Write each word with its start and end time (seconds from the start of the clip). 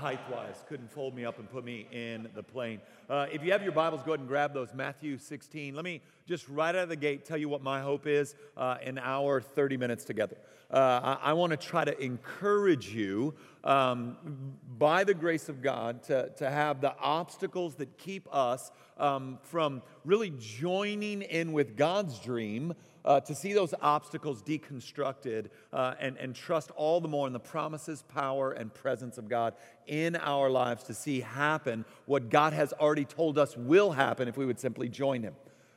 height 0.00 0.30
wise. 0.32 0.64
Couldn't 0.66 0.90
fold 0.90 1.14
me 1.14 1.26
up 1.26 1.38
and 1.38 1.50
put 1.50 1.62
me 1.62 1.86
in 1.92 2.26
the 2.34 2.42
plane. 2.42 2.80
Uh, 3.10 3.26
if 3.30 3.44
you 3.44 3.52
have 3.52 3.62
your 3.62 3.72
Bibles, 3.72 4.00
go 4.00 4.12
ahead 4.12 4.20
and 4.20 4.28
grab 4.28 4.54
those. 4.54 4.72
Matthew 4.72 5.18
16. 5.18 5.74
Let 5.74 5.84
me 5.84 6.00
just 6.26 6.48
right 6.48 6.74
out 6.74 6.84
of 6.84 6.88
the 6.88 6.96
gate 6.96 7.26
tell 7.26 7.36
you 7.36 7.50
what 7.50 7.62
my 7.62 7.82
hope 7.82 8.06
is 8.06 8.34
uh, 8.56 8.78
in 8.82 8.96
our 8.96 9.42
30 9.42 9.76
minutes 9.76 10.04
together. 10.04 10.38
Uh, 10.70 11.18
I, 11.22 11.30
I 11.30 11.32
want 11.34 11.50
to 11.50 11.58
try 11.58 11.84
to 11.84 12.02
encourage 12.02 12.88
you 12.94 13.34
um, 13.62 14.16
by 14.78 15.04
the 15.04 15.12
grace 15.12 15.50
of 15.50 15.60
God 15.60 16.02
to, 16.04 16.30
to 16.38 16.48
have 16.48 16.80
the 16.80 16.96
obstacles 16.98 17.74
that 17.74 17.98
keep 17.98 18.26
us 18.34 18.70
um, 18.96 19.38
from 19.42 19.82
really 20.06 20.32
joining 20.38 21.20
in 21.20 21.52
with 21.52 21.76
God's 21.76 22.18
dream 22.20 22.74
uh, 23.04 23.20
to 23.20 23.34
see 23.34 23.52
those 23.52 23.74
obstacles 23.80 24.42
deconstructed 24.42 25.46
uh, 25.72 25.94
and, 26.00 26.16
and 26.18 26.34
trust 26.34 26.70
all 26.72 27.00
the 27.00 27.08
more 27.08 27.26
in 27.26 27.32
the 27.32 27.40
promises, 27.40 28.02
power, 28.02 28.52
and 28.52 28.72
presence 28.72 29.18
of 29.18 29.28
God 29.28 29.54
in 29.86 30.16
our 30.16 30.50
lives 30.50 30.84
to 30.84 30.94
see 30.94 31.20
happen 31.20 31.84
what 32.06 32.30
God 32.30 32.52
has 32.52 32.72
already 32.74 33.04
told 33.04 33.38
us 33.38 33.56
will 33.56 33.92
happen 33.92 34.28
if 34.28 34.36
we 34.36 34.46
would 34.46 34.60
simply 34.60 34.88
join 34.88 35.22
Him. 35.22 35.34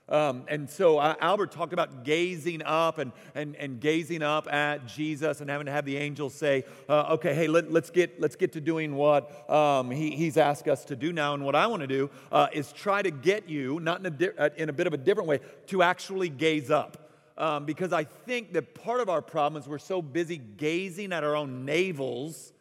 Um, 0.09 0.43
and 0.49 0.69
so 0.69 0.97
uh, 0.97 1.15
Albert 1.21 1.53
talked 1.53 1.71
about 1.71 2.03
gazing 2.03 2.61
up 2.63 2.97
and, 2.97 3.13
and, 3.35 3.55
and 3.55 3.79
gazing 3.79 4.21
up 4.21 4.51
at 4.51 4.85
Jesus 4.85 5.39
and 5.39 5.49
having 5.49 5.65
to 5.65 5.71
have 5.71 5.85
the 5.85 5.95
angels 5.95 6.33
say, 6.33 6.65
uh, 6.89 7.13
okay, 7.13 7.33
hey, 7.33 7.47
let, 7.47 7.65
us 7.73 7.89
get, 7.89 8.19
let's 8.19 8.35
get 8.35 8.51
to 8.53 8.61
doing 8.61 8.95
what 8.95 9.49
um, 9.49 9.89
he, 9.89 10.11
he's 10.11 10.35
asked 10.35 10.67
us 10.67 10.83
to 10.85 10.97
do 10.97 11.13
now. 11.13 11.33
And 11.33 11.45
what 11.45 11.55
I 11.55 11.67
want 11.67 11.81
to 11.81 11.87
do 11.87 12.09
uh, 12.33 12.47
is 12.51 12.73
try 12.73 13.01
to 13.01 13.11
get 13.11 13.47
you, 13.47 13.79
not 13.79 14.01
in 14.01 14.05
a, 14.07 14.09
di- 14.09 14.37
uh, 14.37 14.49
in 14.57 14.67
a 14.67 14.73
bit 14.73 14.87
of 14.87 14.93
a 14.93 14.97
different 14.97 15.29
way, 15.29 15.39
to 15.67 15.81
actually 15.81 16.27
gaze 16.27 16.69
up 16.69 17.02
um, 17.37 17.65
because 17.65 17.93
I 17.93 18.03
think 18.03 18.53
that 18.53 18.75
part 18.75 19.01
of 19.01 19.09
our 19.09 19.21
problem 19.21 19.61
is 19.61 19.67
we're 19.67 19.79
so 19.79 20.01
busy 20.01 20.37
gazing 20.37 21.11
at 21.13 21.23
our 21.23 21.35
own 21.35 21.65
navels 21.65 22.51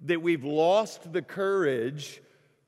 that 0.00 0.20
we've 0.20 0.44
lost 0.44 1.12
the 1.12 1.22
courage 1.22 2.20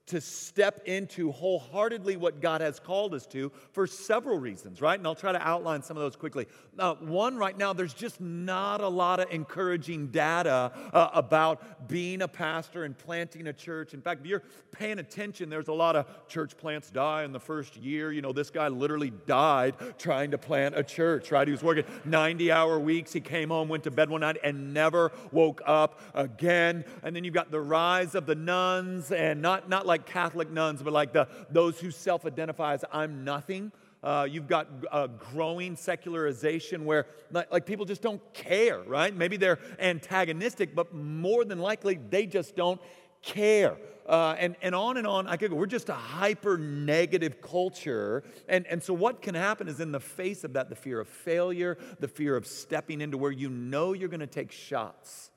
to 0.06 0.20
step 0.20 0.82
into 0.86 1.32
wholeheartedly 1.32 2.16
what 2.16 2.40
God 2.40 2.60
has 2.60 2.78
called 2.78 3.12
us 3.12 3.26
to 3.26 3.50
for 3.72 3.86
several 3.86 4.38
reasons, 4.38 4.80
right? 4.80 4.98
And 4.98 5.06
I'll 5.06 5.16
try 5.16 5.32
to 5.32 5.46
outline 5.46 5.82
some 5.82 5.96
of 5.96 6.02
those 6.02 6.14
quickly. 6.14 6.46
Uh, 6.78 6.94
one, 6.94 7.36
right 7.36 7.56
now, 7.56 7.72
there's 7.72 7.94
just 7.94 8.20
not 8.20 8.80
a 8.80 8.88
lot 8.88 9.18
of 9.18 9.30
encouraging 9.32 10.08
data 10.08 10.72
uh, 10.92 11.08
about 11.12 11.88
being 11.88 12.22
a 12.22 12.28
pastor 12.28 12.84
and 12.84 12.96
planting 12.96 13.48
a 13.48 13.52
church. 13.52 13.94
In 13.94 14.00
fact, 14.00 14.20
if 14.20 14.26
you're 14.26 14.44
paying 14.70 15.00
attention, 15.00 15.48
there's 15.48 15.68
a 15.68 15.72
lot 15.72 15.96
of 15.96 16.06
church 16.28 16.56
plants 16.56 16.90
die 16.90 17.24
in 17.24 17.32
the 17.32 17.40
first 17.40 17.76
year. 17.76 18.12
You 18.12 18.22
know, 18.22 18.32
this 18.32 18.50
guy 18.50 18.68
literally 18.68 19.12
died 19.26 19.74
trying 19.98 20.30
to 20.30 20.38
plant 20.38 20.78
a 20.78 20.84
church, 20.84 21.32
right? 21.32 21.48
He 21.48 21.52
was 21.52 21.64
working 21.64 21.84
90 22.04 22.52
hour 22.52 22.78
weeks. 22.78 23.12
He 23.12 23.20
came 23.20 23.48
home, 23.48 23.68
went 23.68 23.84
to 23.84 23.90
bed 23.90 24.08
one 24.08 24.20
night, 24.20 24.36
and 24.44 24.72
never 24.72 25.10
woke 25.32 25.62
up 25.66 26.00
again. 26.14 26.84
And 27.02 27.16
then 27.16 27.24
you've 27.24 27.34
got 27.34 27.50
the 27.50 27.60
rise 27.60 28.14
of 28.14 28.26
the 28.26 28.34
nones, 28.34 29.10
and 29.10 29.42
not, 29.42 29.68
not 29.68 29.86
like 29.86 29.95
like 29.96 30.06
Catholic 30.06 30.50
nuns, 30.50 30.82
but 30.82 30.92
like 30.92 31.14
the, 31.14 31.26
those 31.50 31.80
who 31.80 31.90
self 31.90 32.26
identify 32.26 32.74
as 32.74 32.84
I'm 32.92 33.24
nothing. 33.24 33.72
Uh, 34.02 34.26
you've 34.30 34.46
got 34.46 34.68
a 34.92 35.08
growing 35.08 35.74
secularization 35.74 36.84
where 36.84 37.06
like, 37.32 37.50
like, 37.50 37.66
people 37.66 37.86
just 37.86 38.02
don't 38.02 38.20
care, 38.34 38.80
right? 38.82 39.16
Maybe 39.16 39.36
they're 39.38 39.58
antagonistic, 39.80 40.74
but 40.74 40.94
more 40.94 41.44
than 41.44 41.58
likely 41.58 41.98
they 42.10 42.26
just 42.26 42.54
don't 42.54 42.80
care. 43.22 43.76
Uh, 44.06 44.36
and, 44.38 44.54
and 44.62 44.74
on 44.74 44.98
and 44.98 45.06
on 45.06 45.26
I 45.26 45.36
could 45.38 45.50
go. 45.50 45.56
We're 45.56 45.66
just 45.66 45.88
a 45.88 45.94
hyper 45.94 46.58
negative 46.58 47.40
culture. 47.40 48.22
And, 48.48 48.66
and 48.66 48.82
so, 48.82 48.92
what 48.92 49.22
can 49.22 49.34
happen 49.34 49.66
is 49.66 49.80
in 49.80 49.92
the 49.92 49.98
face 49.98 50.44
of 50.44 50.52
that, 50.52 50.68
the 50.68 50.76
fear 50.76 51.00
of 51.00 51.08
failure, 51.08 51.78
the 51.98 52.06
fear 52.06 52.36
of 52.36 52.46
stepping 52.46 53.00
into 53.00 53.16
where 53.16 53.32
you 53.32 53.48
know 53.48 53.94
you're 53.94 54.10
going 54.10 54.20
to 54.20 54.26
take 54.28 54.52
shots, 54.52 55.30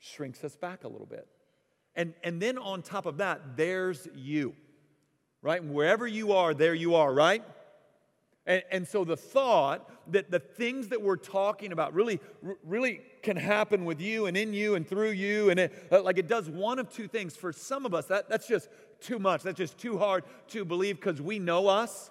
shrinks 0.00 0.42
us 0.42 0.56
back 0.56 0.84
a 0.84 0.88
little 0.88 1.06
bit. 1.06 1.28
And, 1.96 2.14
and 2.22 2.40
then 2.40 2.58
on 2.58 2.82
top 2.82 3.06
of 3.06 3.18
that, 3.18 3.56
there's 3.56 4.08
you, 4.14 4.54
right? 5.42 5.62
Wherever 5.62 6.06
you 6.06 6.32
are, 6.32 6.54
there 6.54 6.74
you 6.74 6.96
are, 6.96 7.12
right? 7.12 7.44
And, 8.46 8.62
and 8.70 8.88
so 8.88 9.04
the 9.04 9.16
thought 9.16 9.88
that 10.12 10.30
the 10.30 10.38
things 10.38 10.88
that 10.88 11.00
we're 11.00 11.16
talking 11.16 11.72
about 11.72 11.94
really, 11.94 12.20
really 12.62 13.00
can 13.22 13.36
happen 13.36 13.84
with 13.84 14.00
you 14.00 14.26
and 14.26 14.36
in 14.36 14.52
you 14.52 14.74
and 14.74 14.86
through 14.86 15.12
you, 15.12 15.50
and 15.50 15.60
it, 15.60 15.88
uh, 15.90 16.02
like 16.02 16.18
it 16.18 16.28
does 16.28 16.50
one 16.50 16.78
of 16.78 16.90
two 16.90 17.08
things. 17.08 17.36
For 17.36 17.52
some 17.52 17.86
of 17.86 17.94
us, 17.94 18.06
that, 18.06 18.28
that's 18.28 18.46
just 18.46 18.68
too 19.00 19.18
much. 19.18 19.42
That's 19.42 19.56
just 19.56 19.78
too 19.78 19.98
hard 19.98 20.24
to 20.48 20.64
believe 20.64 20.96
because 20.96 21.22
we 21.22 21.38
know 21.38 21.68
us. 21.68 22.10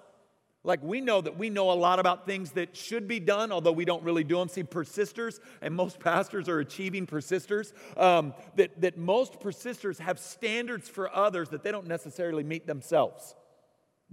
Like 0.63 0.81
we 0.81 1.01
know 1.01 1.19
that 1.19 1.37
we 1.37 1.49
know 1.49 1.71
a 1.71 1.73
lot 1.73 1.99
about 1.99 2.25
things 2.25 2.51
that 2.51 2.75
should 2.75 3.07
be 3.07 3.19
done, 3.19 3.51
although 3.51 3.73
we 3.73 3.83
don't 3.83 4.03
really 4.03 4.23
do 4.23 4.37
them. 4.37 4.47
See, 4.47 4.63
persisters, 4.63 5.41
and 5.61 5.75
most 5.75 5.99
pastors 5.99 6.47
are 6.47 6.59
achieving 6.59 7.05
persisters, 7.05 7.73
um, 7.97 8.33
that, 8.55 8.79
that 8.79 8.97
most 8.97 9.41
persisters 9.41 9.99
have 9.99 10.17
standards 10.17 10.87
for 10.87 11.13
others 11.13 11.49
that 11.49 11.63
they 11.63 11.71
don't 11.71 11.87
necessarily 11.87 12.43
meet 12.43 12.65
themselves. 12.65 13.35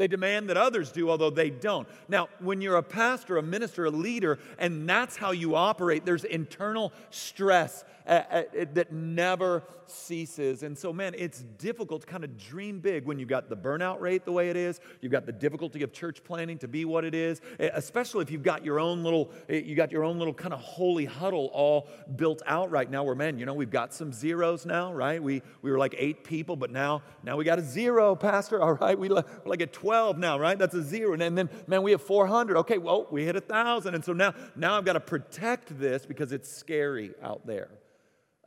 They 0.01 0.09
demand 0.09 0.49
that 0.49 0.57
others 0.57 0.91
do, 0.91 1.11
although 1.11 1.29
they 1.29 1.51
don't. 1.51 1.87
Now, 2.09 2.31
when 2.39 2.63
you're 2.63 2.77
a 2.77 2.83
pastor, 2.83 3.37
a 3.37 3.43
minister, 3.43 3.85
a 3.85 3.91
leader, 3.91 4.39
and 4.59 4.89
that's 4.89 5.15
how 5.15 5.33
you 5.33 5.57
operate, 5.57 6.07
there's 6.07 6.25
internal 6.25 6.95
stress 7.11 7.85
uh, 8.07 8.23
uh, 8.31 8.43
that 8.73 8.91
never 8.93 9.63
ceases. 9.87 10.63
And 10.63 10.79
so, 10.79 10.91
man, 10.93 11.15
it's 11.19 11.43
difficult 11.59 12.01
to 12.01 12.07
kind 12.07 12.25
of 12.25 12.39
dream 12.39 12.81
big 12.81 13.05
when 13.05 13.19
you've 13.19 13.29
got 13.29 13.51
the 13.51 13.57
burnout 13.57 14.01
rate 14.01 14.25
the 14.25 14.33
way 14.33 14.49
it 14.49 14.57
is, 14.57 14.81
you've 15.03 15.13
got 15.13 15.27
the 15.27 15.33
difficulty 15.33 15.83
of 15.83 15.93
church 15.93 16.25
planning 16.25 16.57
to 16.59 16.69
be 16.69 16.85
what 16.85 17.05
it 17.05 17.15
is, 17.15 17.43
especially 17.59 18.23
if 18.23 18.31
you've 18.31 18.43
got 18.43 18.65
your 18.65 18.81
own 18.81 19.05
little, 19.05 19.31
you 19.49 19.75
got 19.75 19.93
your 19.93 20.05
own 20.05 20.19
little 20.19 20.33
kind 20.33 20.55
of 20.55 20.61
holy 20.61 21.05
huddle 21.05 21.51
all 21.53 21.89
built 22.17 22.41
out 22.47 22.71
right 22.71 22.91
now. 22.91 23.05
Where, 23.05 23.15
man, 23.15 23.39
you 23.39 23.45
know, 23.45 23.55
we've 23.55 23.71
got 23.71 23.93
some 23.93 24.13
zeros 24.13 24.65
now, 24.65 24.95
right? 24.95 25.23
We 25.23 25.43
we 25.61 25.71
were 25.71 25.79
like 25.79 25.95
eight 25.99 26.25
people, 26.25 26.57
but 26.57 26.71
now 26.71 27.03
now 27.23 27.37
we 27.37 27.45
got 27.45 27.59
a 27.59 27.63
zero, 27.63 28.15
Pastor. 28.15 28.63
All 28.71 28.75
right, 28.75 28.99
we 28.99 29.09
like 29.09 29.61
at 29.61 29.73
12 29.73 29.90
now, 30.19 30.39
right? 30.39 30.59
That's 30.59 30.75
a 30.75 30.83
zero. 30.83 31.13
And 31.15 31.37
then, 31.37 31.51
man, 31.67 31.83
we 31.83 31.91
have 31.93 32.03
400. 32.03 32.57
Okay, 32.59 32.79
well, 32.79 33.07
we 33.11 33.25
hit 33.25 33.37
a 33.37 33.41
thousand, 33.41 33.95
and 33.95 34.05
so 34.05 34.13
now 34.13 34.35
now 34.57 34.77
I've 34.77 34.85
got 34.85 34.95
to 34.95 35.01
protect 35.01 35.79
this 35.79 36.07
because 36.07 36.33
it's 36.33 36.51
scary 36.51 37.13
out 37.23 37.47
there. 37.47 37.69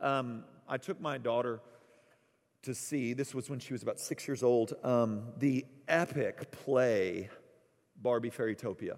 Um, 0.00 0.44
I 0.68 0.78
took 0.78 1.00
my 1.00 1.18
daughter 1.18 1.60
to 2.62 2.74
see, 2.74 3.12
this 3.12 3.34
was 3.34 3.50
when 3.50 3.58
she 3.58 3.72
was 3.72 3.82
about 3.82 4.00
six 4.00 4.26
years 4.26 4.42
old, 4.42 4.74
um, 4.82 5.24
the 5.38 5.66
epic 5.86 6.50
play 6.50 7.28
Barbie 8.00 8.30
Fairytopia. 8.30 8.96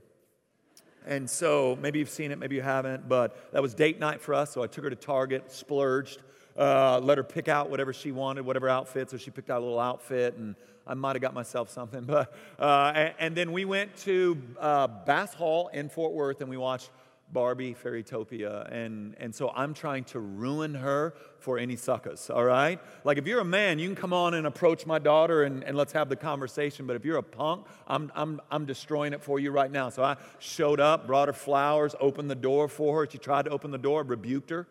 And 1.07 1.28
so 1.28 1.77
maybe 1.81 1.99
you've 1.99 2.11
seen 2.11 2.33
it, 2.33 2.39
maybe 2.39 2.57
you 2.57 2.63
haven't, 2.63 3.09
but 3.09 3.53
that 3.53 3.63
was 3.63 3.75
date 3.75 4.01
night 4.01 4.21
for 4.21 4.34
us. 4.34 4.53
So 4.53 4.63
I 4.63 4.67
took 4.67 4.84
her 4.84 4.91
to 4.91 4.97
Target, 4.97 5.53
splurged, 5.53 6.23
uh, 6.57 7.01
let 7.03 7.19
her 7.19 7.25
pick 7.25 7.49
out 7.49 7.71
whatever 7.71 7.93
she 7.93 8.13
wanted, 8.13 8.45
whatever 8.45 8.69
outfit. 8.69 9.11
So 9.11 9.17
she 9.17 9.31
picked 9.31 9.51
out 9.51 9.61
a 9.61 9.65
little 9.65 9.81
outfit, 9.81 10.37
and 10.37 10.57
I 10.87 10.95
might 10.95 11.17
have 11.17 11.23
got 11.23 11.35
myself 11.35 11.71
something. 11.71 12.05
But 12.07 12.33
uh, 12.59 12.93
and, 12.95 13.15
and, 13.19 13.37
then 13.37 13.53
we 13.53 13.65
went 13.65 13.97
to 13.99 14.41
uh, 14.60 14.87
Bass 14.87 15.34
Hall 15.34 15.69
in 15.69 15.89
Fort 15.89 16.13
Worth, 16.13 16.41
and 16.41 16.49
we 16.49 16.57
watched 16.57 16.91
Barbie 17.33 17.75
Fairytopia. 17.75 18.71
And, 18.72 19.16
and 19.19 19.34
so 19.34 19.51
I'm 19.55 19.75
trying 19.75 20.05
to 20.05 20.21
ruin 20.21 20.75
her 20.75 21.15
for 21.39 21.59
any 21.59 21.77
suckers, 21.77 22.31
all 22.31 22.45
right? 22.45 22.81
Like 23.05 23.19
if 23.19 23.27
you're 23.27 23.41
a 23.41 23.45
man, 23.45 23.78
you 23.78 23.89
can 23.89 23.97
come 23.97 24.13
on 24.13 24.34
and 24.34 24.47
approach 24.47 24.87
my 24.87 24.99
daughter 24.99 25.43
and, 25.43 25.65
and 25.65 25.77
let's 25.77 25.93
have 25.93 26.09
the 26.09 26.16
conversation. 26.16 26.87
But 26.87 26.97
if 26.97 27.05
you're 27.05 27.19
a 27.19 27.22
punk, 27.22 27.66
I'm, 27.87 28.13
I'm, 28.15 28.41
I'm 28.51 28.65
destroying 28.65 29.13
it 29.13 29.22
for 29.22 29.41
you 29.41 29.51
right 29.51 29.71
now. 29.71 29.89
So 29.89 30.03
I 30.03 30.16
showed 30.39 30.81
up, 30.81 31.07
brought 31.07 31.28
her 31.28 31.34
flowers, 31.34 31.95
opened 32.01 32.31
the 32.31 32.37
door 32.37 32.69
for 32.69 33.01
her. 33.01 33.10
She 33.10 33.19
tried 33.19 33.47
to 33.47 33.51
open 33.51 33.71
the 33.71 33.78
door, 33.78 34.03
rebuked 34.03 34.51
her. 34.51 34.66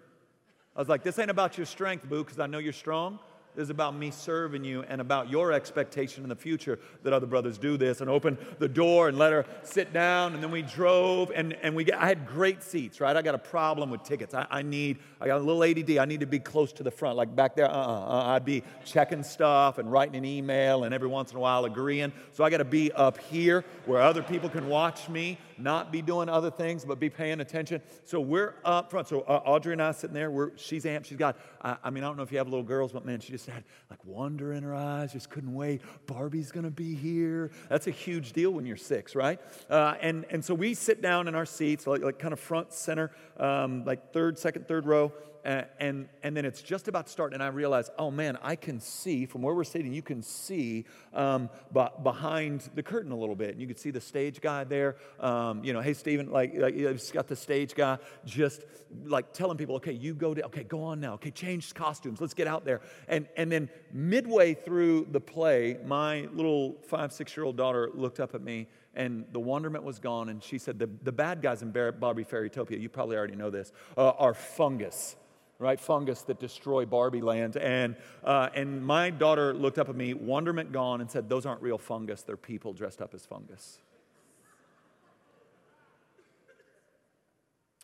I 0.76 0.80
was 0.80 0.90
like, 0.90 1.04
this 1.04 1.20
ain't 1.20 1.30
about 1.32 1.58
your 1.58 1.66
strength, 1.66 2.08
boo, 2.08 2.24
because 2.24 2.40
I 2.40 2.48
know 2.48 2.58
you're 2.58 2.74
strong 2.74 3.20
is 3.58 3.70
about 3.70 3.96
me 3.96 4.12
serving 4.12 4.64
you 4.64 4.84
and 4.88 5.02
about 5.02 5.30
your 5.30 5.52
expectation 5.52 6.24
in 6.24 6.30
the 6.30 6.36
future 6.36 6.80
that 7.04 7.14
other 7.14 7.28
brothers 7.28 7.58
do 7.58 7.78
this 7.78 8.02
and 8.02 8.10
open 8.10 8.38
the 8.60 8.68
door 8.68 9.08
and 9.08 9.18
let 9.18 9.32
her 9.32 9.46
sit 9.64 9.94
down. 9.94 10.34
And 10.34 10.44
then 10.44 10.52
we 10.52 10.62
drove 10.62 11.32
and, 11.34 11.54
and 11.62 11.76
we 11.76 11.84
get, 11.84 11.98
I 11.98 12.08
had 12.08 12.28
great 12.28 12.64
seats, 12.64 13.00
right? 13.00 13.16
I 13.16 13.22
got 13.22 13.36
a 13.36 13.40
problem 13.40 13.90
with 13.90 14.04
tickets. 14.04 14.34
I, 14.34 14.46
I 14.50 14.62
need, 14.62 15.00
I 15.20 15.28
got 15.28 15.38
a 15.38 15.44
little 15.44 15.64
ADD. 15.64 15.98
I 15.98 16.06
need 16.06 16.20
to 16.20 16.26
be 16.26 16.40
close 16.40 16.72
to 16.74 16.84
the 16.84 16.92
front, 16.92 17.18
like 17.18 17.36
back 17.36 17.56
there. 17.56 17.70
Uh-uh, 17.70 18.06
uh, 18.06 18.24
I'd 18.34 18.46
be 18.46 18.64
checking 18.84 19.24
stuff 19.24 19.78
and 19.78 19.92
writing 19.92 20.16
an 20.16 20.26
email 20.26 20.84
and 20.84 20.94
every 20.94 21.08
once 21.08 21.32
in 21.32 21.38
a 21.38 21.40
while 21.40 21.66
agreeing. 21.66 22.12
So 22.32 22.44
I 22.44 22.50
got 22.50 22.58
to 22.58 22.66
be 22.66 22.92
up 22.92 23.18
here 23.18 23.66
where 23.86 24.02
other 24.02 24.24
people 24.24 24.50
can 24.50 24.68
watch 24.68 25.10
me, 25.10 25.38
not 25.58 25.92
be 25.92 26.02
doing 26.02 26.30
other 26.30 26.52
things, 26.52 26.86
but 26.86 27.00
be 27.00 27.10
paying 27.10 27.40
attention. 27.40 27.82
So 28.04 28.20
we're 28.20 28.56
up 28.64 28.92
front. 28.92 29.08
So 29.08 29.22
uh, 29.22 29.42
Audrey 29.46 29.74
and 29.74 29.82
I 29.82 29.92
sitting 29.92 30.14
there. 30.14 30.32
We're, 30.32 30.58
she's 30.58 30.86
amped. 30.86 31.06
She's 31.06 31.18
got, 31.18 31.38
I, 31.62 31.78
I 31.84 31.90
mean, 31.90 32.04
I 32.04 32.08
don't 32.08 32.18
know 32.18 32.24
if 32.24 32.32
you 32.32 32.38
have 32.38 32.48
little 32.48 32.64
girls, 32.64 32.92
but 32.92 33.06
man, 33.06 33.20
she 33.20 33.32
just 33.32 33.48
had 33.48 33.64
like 33.90 34.04
wonder 34.06 34.54
in 34.54 34.64
her 34.64 34.76
eyes, 34.76 35.14
just 35.14 35.30
couldn't 35.30 35.54
wait. 35.54 35.82
Barbie's 36.08 36.52
gonna 36.52 36.72
be 36.72 36.96
here. 36.96 37.52
That's 37.70 37.88
a 37.88 37.92
huge 37.92 38.34
deal 38.34 38.52
when 38.52 38.66
you're 38.66 38.78
six, 38.78 39.16
right? 39.16 39.40
Uh, 39.70 39.96
and, 40.02 40.26
and 40.30 40.44
so 40.44 40.54
we 40.54 40.74
sit 40.74 41.02
down 41.02 41.28
in 41.28 41.36
our 41.36 41.46
seats, 41.46 41.88
like, 41.88 42.02
like 42.02 42.20
kind 42.20 42.34
of 42.34 42.40
front 42.40 42.74
center, 42.74 43.12
um, 43.38 43.86
like 43.86 44.14
third, 44.14 44.38
second, 44.38 44.68
third 44.68 44.86
row. 44.86 45.12
and, 45.46 45.66
and, 45.80 46.10
and, 46.24 46.36
then 46.36 46.44
it's 46.44 46.64
just 46.64 46.88
about 46.88 47.06
to 47.06 47.12
start, 47.12 47.34
and 47.34 47.44
I 47.44 47.48
realize, 47.48 47.92
oh 48.00 48.10
man, 48.10 48.36
I 48.42 48.56
can 48.56 48.80
see 48.80 49.28
from 49.28 49.44
where 49.44 49.54
we're 49.54 49.64
sitting, 49.64 49.94
you 49.94 50.02
can 50.02 50.24
see 50.24 50.86
um, 51.14 51.50
behind 51.72 52.68
the 52.74 52.82
curtain 52.82 53.12
a 53.12 53.16
little 53.16 53.36
bit. 53.36 53.52
And 53.52 53.62
you 53.62 53.68
can 53.68 53.78
see 53.78 53.92
the 53.92 54.02
stage 54.02 54.42
guy 54.42 54.64
there. 54.64 54.96
Um, 55.20 55.45
you 55.64 55.74
know, 55.74 55.82
hey, 55.82 55.94
Stephen, 55.94 56.32
like, 56.32 56.54
like 56.56 56.76
he's 56.76 57.12
got 57.12 57.28
the 57.28 57.36
stage 57.36 57.76
guy 57.76 57.98
just 58.26 58.64
like 59.06 59.34
telling 59.34 59.58
people, 59.58 59.76
okay, 59.76 59.92
you 59.92 60.14
go 60.14 60.34
to, 60.34 60.46
okay, 60.46 60.64
go 60.64 60.84
on 60.84 61.00
now. 61.00 61.14
Okay, 61.16 61.32
change 61.32 61.74
costumes. 61.74 62.22
Let's 62.22 62.34
get 62.34 62.48
out 62.48 62.66
there. 62.66 62.82
And, 63.08 63.28
and 63.36 63.52
then 63.52 63.70
midway 63.92 64.54
through 64.54 65.08
the 65.12 65.20
play, 65.20 65.78
my 65.86 66.28
little 66.34 66.76
five, 66.88 67.12
six 67.12 67.36
year 67.36 67.46
old 67.46 67.58
daughter 67.58 67.90
looked 67.94 68.20
up 68.20 68.36
at 68.36 68.42
me 68.42 68.68
and 68.94 69.26
the 69.32 69.40
wonderment 69.40 69.84
was 69.84 70.00
gone. 70.00 70.30
And 70.30 70.42
she 70.42 70.58
said, 70.58 70.80
The, 70.80 70.90
the 71.04 71.12
bad 71.12 71.42
guys 71.42 71.62
in 71.62 71.72
Barbie 71.72 72.24
Fairytopia, 72.24 72.80
you 72.80 72.90
probably 72.90 73.18
already 73.18 73.36
know 73.36 73.50
this, 73.50 73.72
uh, 73.98 74.12
are 74.12 74.34
fungus 74.34 75.16
right? 75.60 75.80
Fungus 75.80 76.22
that 76.24 76.40
destroy 76.40 76.86
Barbie 76.86 77.22
land. 77.22 77.56
And, 77.56 77.96
uh, 78.24 78.50
and 78.54 78.86
my 78.86 79.10
daughter 79.10 79.54
looked 79.54 79.80
up 79.80 79.88
at 79.88 79.96
me, 79.96 80.14
wonderment 80.14 80.72
gone, 80.72 81.02
and 81.02 81.10
said, 81.10 81.30
Those 81.30 81.46
aren't 81.46 81.62
real 81.62 81.78
fungus, 81.78 82.24
they're 82.24 82.38
people 82.38 82.74
dressed 82.74 83.02
up 83.02 83.14
as 83.14 83.26
fungus. 83.26 83.80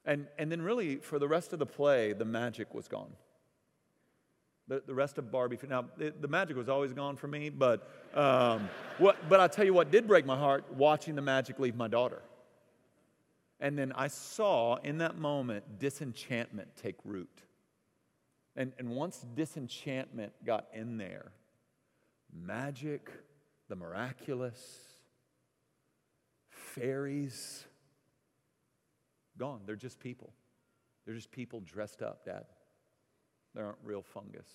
And, 0.06 0.28
and 0.38 0.52
then, 0.52 0.62
really, 0.62 0.98
for 0.98 1.20
the 1.20 1.28
rest 1.28 1.54
of 1.54 1.60
the 1.60 1.66
play, 1.66 2.14
the 2.14 2.26
magic 2.26 2.74
was 2.74 2.88
gone. 2.88 3.12
The, 4.68 4.82
the 4.86 4.96
rest 4.96 5.18
of 5.18 5.32
Barbie, 5.32 5.60
now, 5.70 5.86
the, 5.98 6.14
the 6.20 6.28
magic 6.28 6.56
was 6.58 6.70
always 6.70 6.94
gone 6.94 7.18
for 7.18 7.28
me, 7.28 7.50
but, 7.50 7.88
um, 8.16 8.70
what, 8.98 9.18
but 9.30 9.40
I'll 9.40 9.50
tell 9.50 9.66
you 9.66 9.74
what 9.74 9.92
did 9.92 10.08
break 10.08 10.26
my 10.26 10.38
heart 10.38 10.66
watching 10.74 11.16
the 11.16 11.22
magic 11.22 11.60
leave 11.60 11.76
my 11.76 11.88
daughter. 11.88 12.22
And 13.60 13.78
then 13.78 13.92
I 13.96 14.08
saw 14.08 14.78
in 14.78 14.98
that 15.00 15.18
moment 15.18 15.80
disenchantment 15.80 16.70
take 16.82 16.96
root. 17.06 17.44
And, 18.56 18.74
and 18.80 18.90
once 18.90 19.24
disenchantment 19.36 20.34
got 20.44 20.68
in 20.74 20.98
there, 20.98 21.32
magic, 22.34 23.12
the 23.70 23.76
miraculous, 23.76 24.60
fairies, 26.50 27.66
gone. 29.38 29.62
They're 29.66 29.76
just 29.76 30.00
people. 30.00 30.34
They're 31.06 31.16
just 31.16 31.32
people 31.32 31.62
dressed 31.62 32.02
up, 32.02 32.26
Dad. 32.26 32.46
They 33.56 33.62
aren't 33.62 33.78
real 33.84 34.02
fungus. 34.02 34.48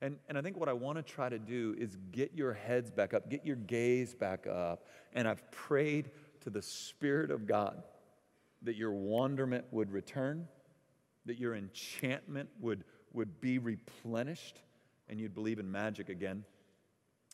And, 0.00 0.18
and 0.28 0.38
I 0.38 0.42
think 0.42 0.56
what 0.56 0.68
I 0.68 0.72
want 0.72 0.96
to 0.96 1.02
try 1.02 1.28
to 1.28 1.38
do 1.38 1.74
is 1.78 1.96
get 2.12 2.32
your 2.34 2.52
heads 2.52 2.90
back 2.90 3.14
up, 3.14 3.28
get 3.28 3.44
your 3.44 3.56
gaze 3.56 4.14
back 4.14 4.46
up. 4.46 4.86
And 5.12 5.26
I've 5.26 5.50
prayed 5.50 6.10
to 6.42 6.50
the 6.50 6.62
Spirit 6.62 7.30
of 7.30 7.46
God 7.46 7.82
that 8.62 8.76
your 8.76 8.92
wonderment 8.92 9.64
would 9.70 9.90
return, 9.90 10.46
that 11.26 11.38
your 11.38 11.54
enchantment 11.54 12.48
would 12.60 12.84
would 13.12 13.40
be 13.40 13.58
replenished 13.58 14.60
and 15.08 15.20
you'd 15.20 15.34
believe 15.34 15.58
in 15.58 15.70
magic 15.70 16.08
again. 16.08 16.44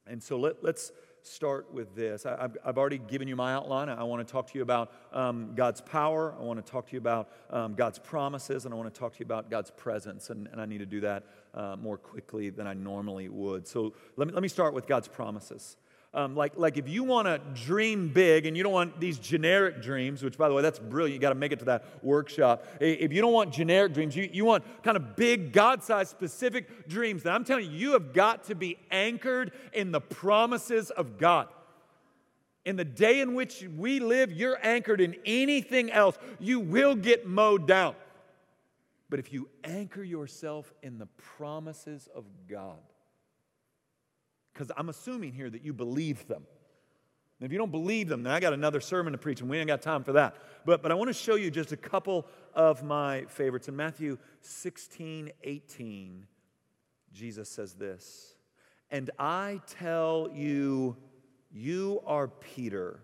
And 0.06 0.22
so 0.22 0.38
let, 0.38 0.64
us 0.64 0.92
start 1.24 1.72
with 1.72 1.94
this. 1.96 2.26
I, 2.26 2.48
have 2.64 2.78
already 2.78 2.98
given 2.98 3.26
you 3.26 3.34
my 3.34 3.54
outline. 3.54 3.88
I 3.88 4.02
want 4.04 4.26
to 4.26 4.30
talk 4.30 4.46
to 4.50 4.58
you 4.58 4.62
about 4.62 4.92
um, 5.12 5.52
God's 5.54 5.80
power. 5.80 6.34
I 6.38 6.42
want 6.42 6.64
to 6.64 6.70
talk 6.70 6.86
to 6.88 6.92
you 6.92 6.98
about 6.98 7.30
um, 7.50 7.74
God's 7.74 7.98
promises, 7.98 8.64
and 8.64 8.74
I 8.74 8.76
want 8.76 8.92
to 8.92 8.98
talk 8.98 9.14
to 9.14 9.20
you 9.20 9.24
about 9.24 9.50
God's 9.50 9.70
presence. 9.70 10.30
And, 10.30 10.48
and 10.48 10.60
I 10.60 10.66
need 10.66 10.78
to 10.78 10.86
do 10.86 11.00
that 11.00 11.24
uh, 11.54 11.76
more 11.76 11.96
quickly 11.96 12.50
than 12.50 12.66
I 12.66 12.74
normally 12.74 13.28
would. 13.28 13.66
So 13.66 13.94
let 14.16 14.28
me, 14.28 14.34
let 14.34 14.42
me 14.42 14.48
start 14.48 14.74
with 14.74 14.86
God's 14.86 15.08
promises. 15.08 15.76
Um, 16.14 16.36
like, 16.36 16.52
like 16.56 16.76
if 16.76 16.88
you 16.88 17.02
want 17.02 17.26
to 17.26 17.40
dream 17.64 18.08
big 18.08 18.46
and 18.46 18.56
you 18.56 18.62
don't 18.62 18.72
want 18.72 19.00
these 19.00 19.18
generic 19.18 19.82
dreams, 19.82 20.22
which 20.22 20.38
by 20.38 20.48
the 20.48 20.54
way, 20.54 20.62
that's 20.62 20.78
brilliant. 20.78 21.14
You 21.14 21.20
got 21.20 21.30
to 21.30 21.34
make 21.34 21.50
it 21.50 21.58
to 21.58 21.64
that 21.64 21.84
workshop. 22.04 22.64
If 22.78 23.12
you 23.12 23.20
don't 23.20 23.32
want 23.32 23.52
generic 23.52 23.92
dreams, 23.94 24.14
you, 24.14 24.30
you 24.32 24.44
want 24.44 24.64
kind 24.84 24.96
of 24.96 25.16
big, 25.16 25.52
God 25.52 25.82
sized, 25.82 26.10
specific 26.10 26.88
dreams, 26.88 27.24
then 27.24 27.32
I'm 27.32 27.44
telling 27.44 27.64
you, 27.64 27.76
you 27.76 27.92
have 27.94 28.12
got 28.12 28.44
to 28.44 28.54
be 28.54 28.78
anchored 28.92 29.50
in 29.72 29.90
the 29.90 30.00
promises 30.00 30.90
of 30.90 31.18
God. 31.18 31.48
In 32.64 32.76
the 32.76 32.84
day 32.84 33.20
in 33.20 33.34
which 33.34 33.66
we 33.76 33.98
live, 33.98 34.30
you're 34.30 34.58
anchored 34.64 35.00
in 35.00 35.16
anything 35.26 35.90
else, 35.90 36.16
you 36.38 36.60
will 36.60 36.94
get 36.94 37.26
mowed 37.26 37.66
down. 37.66 37.96
But 39.10 39.18
if 39.18 39.32
you 39.32 39.48
anchor 39.64 40.02
yourself 40.02 40.72
in 40.82 40.98
the 40.98 41.06
promises 41.36 42.08
of 42.14 42.24
God, 42.48 42.78
because 44.54 44.70
I'm 44.76 44.88
assuming 44.88 45.32
here 45.32 45.50
that 45.50 45.64
you 45.64 45.72
believe 45.72 46.26
them. 46.28 46.46
And 47.40 47.46
if 47.46 47.52
you 47.52 47.58
don't 47.58 47.72
believe 47.72 48.08
them, 48.08 48.22
then 48.22 48.32
I 48.32 48.38
got 48.38 48.52
another 48.52 48.80
sermon 48.80 49.12
to 49.12 49.18
preach, 49.18 49.40
and 49.40 49.50
we 49.50 49.58
ain't 49.58 49.66
got 49.66 49.82
time 49.82 50.04
for 50.04 50.12
that. 50.12 50.36
But, 50.64 50.82
but 50.82 50.92
I 50.92 50.94
want 50.94 51.08
to 51.08 51.14
show 51.14 51.34
you 51.34 51.50
just 51.50 51.72
a 51.72 51.76
couple 51.76 52.26
of 52.54 52.84
my 52.84 53.24
favorites. 53.28 53.68
In 53.68 53.74
Matthew 53.74 54.18
16, 54.40 55.32
18, 55.42 56.26
Jesus 57.12 57.48
says 57.48 57.74
this 57.74 58.36
And 58.90 59.10
I 59.18 59.60
tell 59.66 60.30
you, 60.32 60.96
you 61.50 62.00
are 62.06 62.28
Peter 62.28 63.00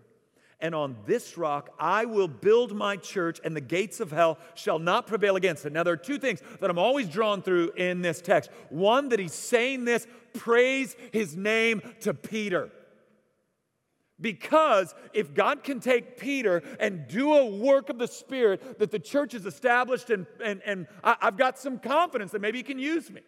and 0.61 0.75
on 0.75 0.95
this 1.05 1.37
rock 1.37 1.69
I 1.79 2.05
will 2.05 2.27
build 2.27 2.75
my 2.75 2.95
church, 2.95 3.39
and 3.43 3.55
the 3.55 3.61
gates 3.61 3.99
of 3.99 4.11
hell 4.11 4.37
shall 4.55 4.79
not 4.79 5.07
prevail 5.07 5.35
against 5.35 5.65
it. 5.65 5.73
Now, 5.73 5.83
there 5.83 5.93
are 5.93 5.97
two 5.97 6.17
things 6.17 6.41
that 6.59 6.69
I'm 6.69 6.79
always 6.79 7.07
drawn 7.09 7.41
through 7.41 7.71
in 7.71 8.01
this 8.01 8.21
text. 8.21 8.49
One, 8.69 9.09
that 9.09 9.19
he's 9.19 9.33
saying 9.33 9.85
this, 9.85 10.07
praise 10.33 10.95
his 11.11 11.35
name 11.35 11.81
to 12.01 12.13
Peter. 12.13 12.69
Because 14.19 14.93
if 15.13 15.33
God 15.33 15.63
can 15.63 15.79
take 15.79 16.17
Peter 16.19 16.61
and 16.79 17.07
do 17.07 17.33
a 17.33 17.45
work 17.45 17.89
of 17.89 17.97
the 17.97 18.07
Spirit 18.07 18.77
that 18.77 18.91
the 18.91 18.99
church 18.99 19.33
is 19.33 19.47
established, 19.47 20.11
and, 20.11 20.27
and, 20.43 20.61
and 20.63 20.87
I, 21.03 21.15
have 21.21 21.37
got 21.37 21.57
some 21.57 21.79
confidence 21.79 22.31
that 22.31 22.41
maybe 22.41 22.59
he 22.59 22.63
can 22.63 22.77
use 22.77 23.09
me. 23.09 23.21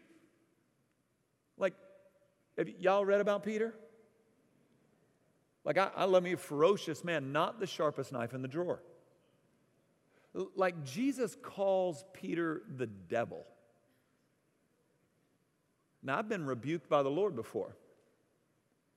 Like, 1.57 1.73
have 2.57 2.69
y'all 2.79 3.03
read 3.03 3.21
about 3.21 3.43
Peter? 3.43 3.73
Like, 5.65 5.77
I, 5.77 5.89
I 5.95 6.03
love 6.05 6.23
me 6.23 6.33
a 6.33 6.37
ferocious 6.37 7.03
man, 7.03 7.31
not 7.31 7.59
the 7.59 7.67
sharpest 7.67 8.11
knife 8.11 8.33
in 8.33 8.41
the 8.41 8.47
drawer. 8.47 8.81
Like, 10.55 10.83
Jesus 10.83 11.37
calls 11.41 12.03
Peter 12.13 12.63
the 12.75 12.87
devil. 12.87 13.45
Now, 16.01 16.17
I've 16.17 16.27
been 16.27 16.45
rebuked 16.45 16.89
by 16.89 17.03
the 17.03 17.09
Lord 17.09 17.35
before. 17.35 17.75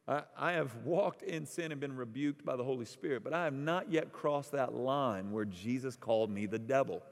I, 0.08 0.22
I 0.36 0.52
have 0.52 0.74
walked 0.84 1.22
in 1.22 1.46
sin 1.46 1.72
and 1.72 1.80
been 1.80 1.94
rebuked 1.94 2.44
by 2.44 2.56
the 2.56 2.64
Holy 2.64 2.84
Spirit, 2.84 3.22
but 3.22 3.32
I 3.32 3.44
have 3.44 3.54
not 3.54 3.92
yet 3.92 4.12
crossed 4.12 4.52
that 4.52 4.74
line 4.74 5.30
where 5.30 5.44
Jesus 5.44 5.94
called 5.94 6.30
me 6.30 6.46
the 6.46 6.58
devil. 6.58 7.02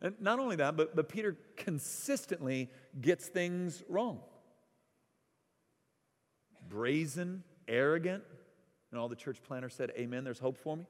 And 0.00 0.20
not 0.20 0.38
only 0.38 0.56
that, 0.56 0.76
but, 0.76 0.96
but 0.96 1.08
Peter 1.08 1.36
consistently 1.56 2.70
gets 3.00 3.28
things 3.28 3.82
wrong 3.88 4.20
brazen, 6.74 7.44
arrogant. 7.68 8.24
And 8.90 9.00
all 9.00 9.08
the 9.08 9.16
church 9.16 9.38
planners 9.46 9.74
said, 9.74 9.92
Amen, 9.96 10.24
there's 10.24 10.40
hope 10.40 10.58
for 10.58 10.76
me. 10.76 10.86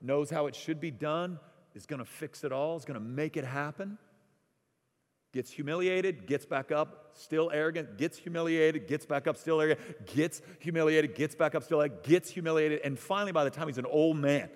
Knows 0.00 0.30
how 0.30 0.46
it 0.46 0.54
should 0.54 0.80
be 0.80 0.92
done, 0.92 1.40
is 1.74 1.84
going 1.84 1.98
to 1.98 2.04
fix 2.04 2.44
it 2.44 2.52
all, 2.52 2.76
is 2.76 2.84
going 2.84 2.98
to 2.98 3.04
make 3.04 3.36
it 3.36 3.44
happen. 3.44 3.98
Gets 5.32 5.50
humiliated, 5.50 6.26
gets 6.26 6.46
back 6.46 6.70
up, 6.70 7.10
still 7.14 7.50
arrogant, 7.52 7.98
gets 7.98 8.16
humiliated, 8.16 8.86
gets 8.86 9.04
back 9.04 9.26
up, 9.26 9.36
still 9.36 9.60
arrogant, 9.60 10.06
gets 10.06 10.40
humiliated, 10.60 11.16
gets 11.16 11.34
back 11.34 11.54
up, 11.54 11.64
still 11.64 11.80
arrogant, 11.80 12.04
gets 12.04 12.30
humiliated. 12.30 12.80
And 12.84 12.98
finally, 12.98 13.32
by 13.32 13.44
the 13.44 13.50
time 13.50 13.66
he's 13.66 13.78
an 13.78 13.86
old 13.86 14.16
man, 14.16 14.48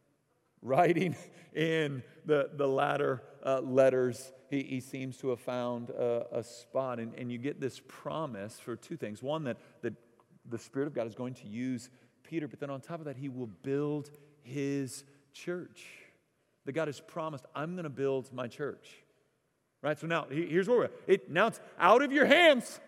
writing 0.62 1.14
in 1.54 2.02
the, 2.24 2.50
the 2.54 2.66
latter 2.66 3.22
uh, 3.48 3.60
letters, 3.62 4.32
he, 4.50 4.62
he 4.62 4.80
seems 4.80 5.16
to 5.18 5.30
have 5.30 5.40
found 5.40 5.90
a, 5.90 6.26
a 6.32 6.42
spot. 6.44 6.98
And, 6.98 7.14
and 7.14 7.32
you 7.32 7.38
get 7.38 7.60
this 7.60 7.80
promise 7.88 8.58
for 8.58 8.76
two 8.76 8.96
things. 8.96 9.22
One, 9.22 9.44
that, 9.44 9.56
that 9.82 9.94
the 10.48 10.58
Spirit 10.58 10.86
of 10.86 10.94
God 10.94 11.06
is 11.06 11.14
going 11.14 11.34
to 11.34 11.46
use 11.46 11.88
Peter, 12.22 12.46
but 12.46 12.60
then 12.60 12.68
on 12.68 12.80
top 12.80 12.98
of 12.98 13.06
that, 13.06 13.16
he 13.16 13.28
will 13.28 13.46
build 13.46 14.10
his 14.42 15.04
church. 15.32 15.86
That 16.66 16.72
God 16.72 16.88
has 16.88 17.00
promised, 17.00 17.46
I'm 17.54 17.72
going 17.72 17.84
to 17.84 17.90
build 17.90 18.30
my 18.32 18.48
church. 18.48 18.88
Right? 19.82 19.98
So 19.98 20.06
now, 20.06 20.26
here's 20.28 20.68
where 20.68 20.78
we're 20.78 20.90
it, 21.06 21.30
now 21.30 21.46
it's 21.46 21.60
out 21.78 22.02
of 22.02 22.12
your 22.12 22.26
hands. 22.26 22.80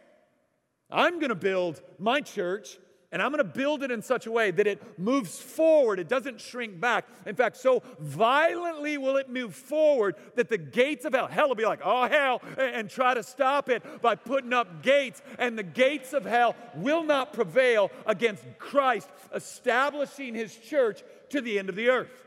I'm 0.91 1.21
going 1.21 1.31
to 1.31 1.37
build 1.37 1.81
my 1.99 2.21
church 2.21 2.79
and 3.13 3.21
I'm 3.21 3.33
going 3.33 3.39
to 3.39 3.53
build 3.53 3.83
it 3.83 3.91
in 3.91 4.03
such 4.03 4.27
a 4.27 4.31
way 4.31 4.53
that 4.53 4.69
it 4.69 4.99
moves 4.99 5.41
forward. 5.41 5.99
It 5.99 6.09
doesn't 6.09 6.41
shrink 6.41 6.81
back. 6.81 7.07
In 7.27 7.35
fact, 7.35 7.57
so 7.57 7.83
violently 7.99 8.99
will 8.99 9.17
it 9.17 9.29
move 9.29 9.55
forward 9.55 10.15
that 10.37 10.49
the 10.49 10.59
gates 10.59 11.05
of 11.05 11.13
hell, 11.13 11.27
hell 11.27 11.49
will 11.49 11.57
be 11.57 11.65
like, 11.65 11.81
oh, 11.85 12.07
hell, 12.07 12.41
and 12.57 12.89
try 12.89 13.15
to 13.15 13.25
stop 13.25 13.69
it 13.69 13.83
by 14.01 14.15
putting 14.15 14.53
up 14.53 14.83
gates. 14.83 15.23
And 15.41 15.59
the 15.59 15.65
gates 15.65 16.13
of 16.13 16.25
hell 16.25 16.55
will 16.77 17.03
not 17.03 17.33
prevail 17.33 17.91
against 18.07 18.45
Christ 18.59 19.09
establishing 19.35 20.35
his 20.37 20.55
church 20.57 21.03
to 21.31 21.41
the 21.41 21.59
end 21.59 21.69
of 21.69 21.75
the 21.75 21.89
earth. 21.89 22.27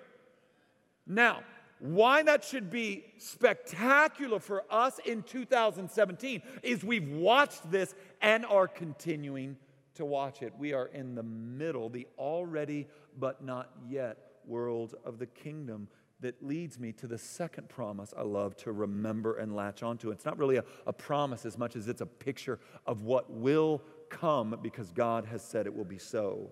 Now, 1.07 1.43
why 1.79 2.23
that 2.23 2.43
should 2.43 2.69
be 2.69 3.05
spectacular 3.17 4.39
for 4.39 4.63
us 4.69 4.99
in 5.05 5.23
2017 5.23 6.41
is 6.61 6.83
we've 6.83 7.09
watched 7.09 7.71
this 7.71 7.95
and 8.21 8.45
are 8.45 8.67
continuing 8.67 9.57
to 9.95 10.05
watch 10.05 10.41
it. 10.41 10.53
We 10.57 10.73
are 10.73 10.87
in 10.87 11.15
the 11.15 11.23
middle, 11.23 11.89
the 11.89 12.07
already 12.17 12.87
but 13.17 13.43
not 13.43 13.69
yet 13.87 14.17
world 14.45 14.95
of 15.05 15.19
the 15.19 15.27
kingdom. 15.27 15.87
that 16.21 16.41
leads 16.41 16.79
me 16.79 16.93
to 16.93 17.05
the 17.05 17.17
second 17.17 17.67
promise 17.67 18.13
I 18.17 18.21
love 18.21 18.55
to 18.57 18.71
remember 18.71 19.39
and 19.39 19.53
latch 19.53 19.83
onto. 19.83 20.09
It's 20.09 20.23
not 20.23 20.37
really 20.37 20.55
a, 20.55 20.63
a 20.87 20.93
promise 20.93 21.45
as 21.45 21.57
much 21.57 21.75
as 21.75 21.89
it's 21.89 21.99
a 21.99 22.05
picture 22.05 22.59
of 22.85 23.01
what 23.01 23.29
will 23.29 23.81
come 24.09 24.57
because 24.61 24.91
God 24.91 25.25
has 25.25 25.43
said 25.43 25.65
it 25.65 25.75
will 25.75 25.83
be 25.83 25.97
so. 25.97 26.51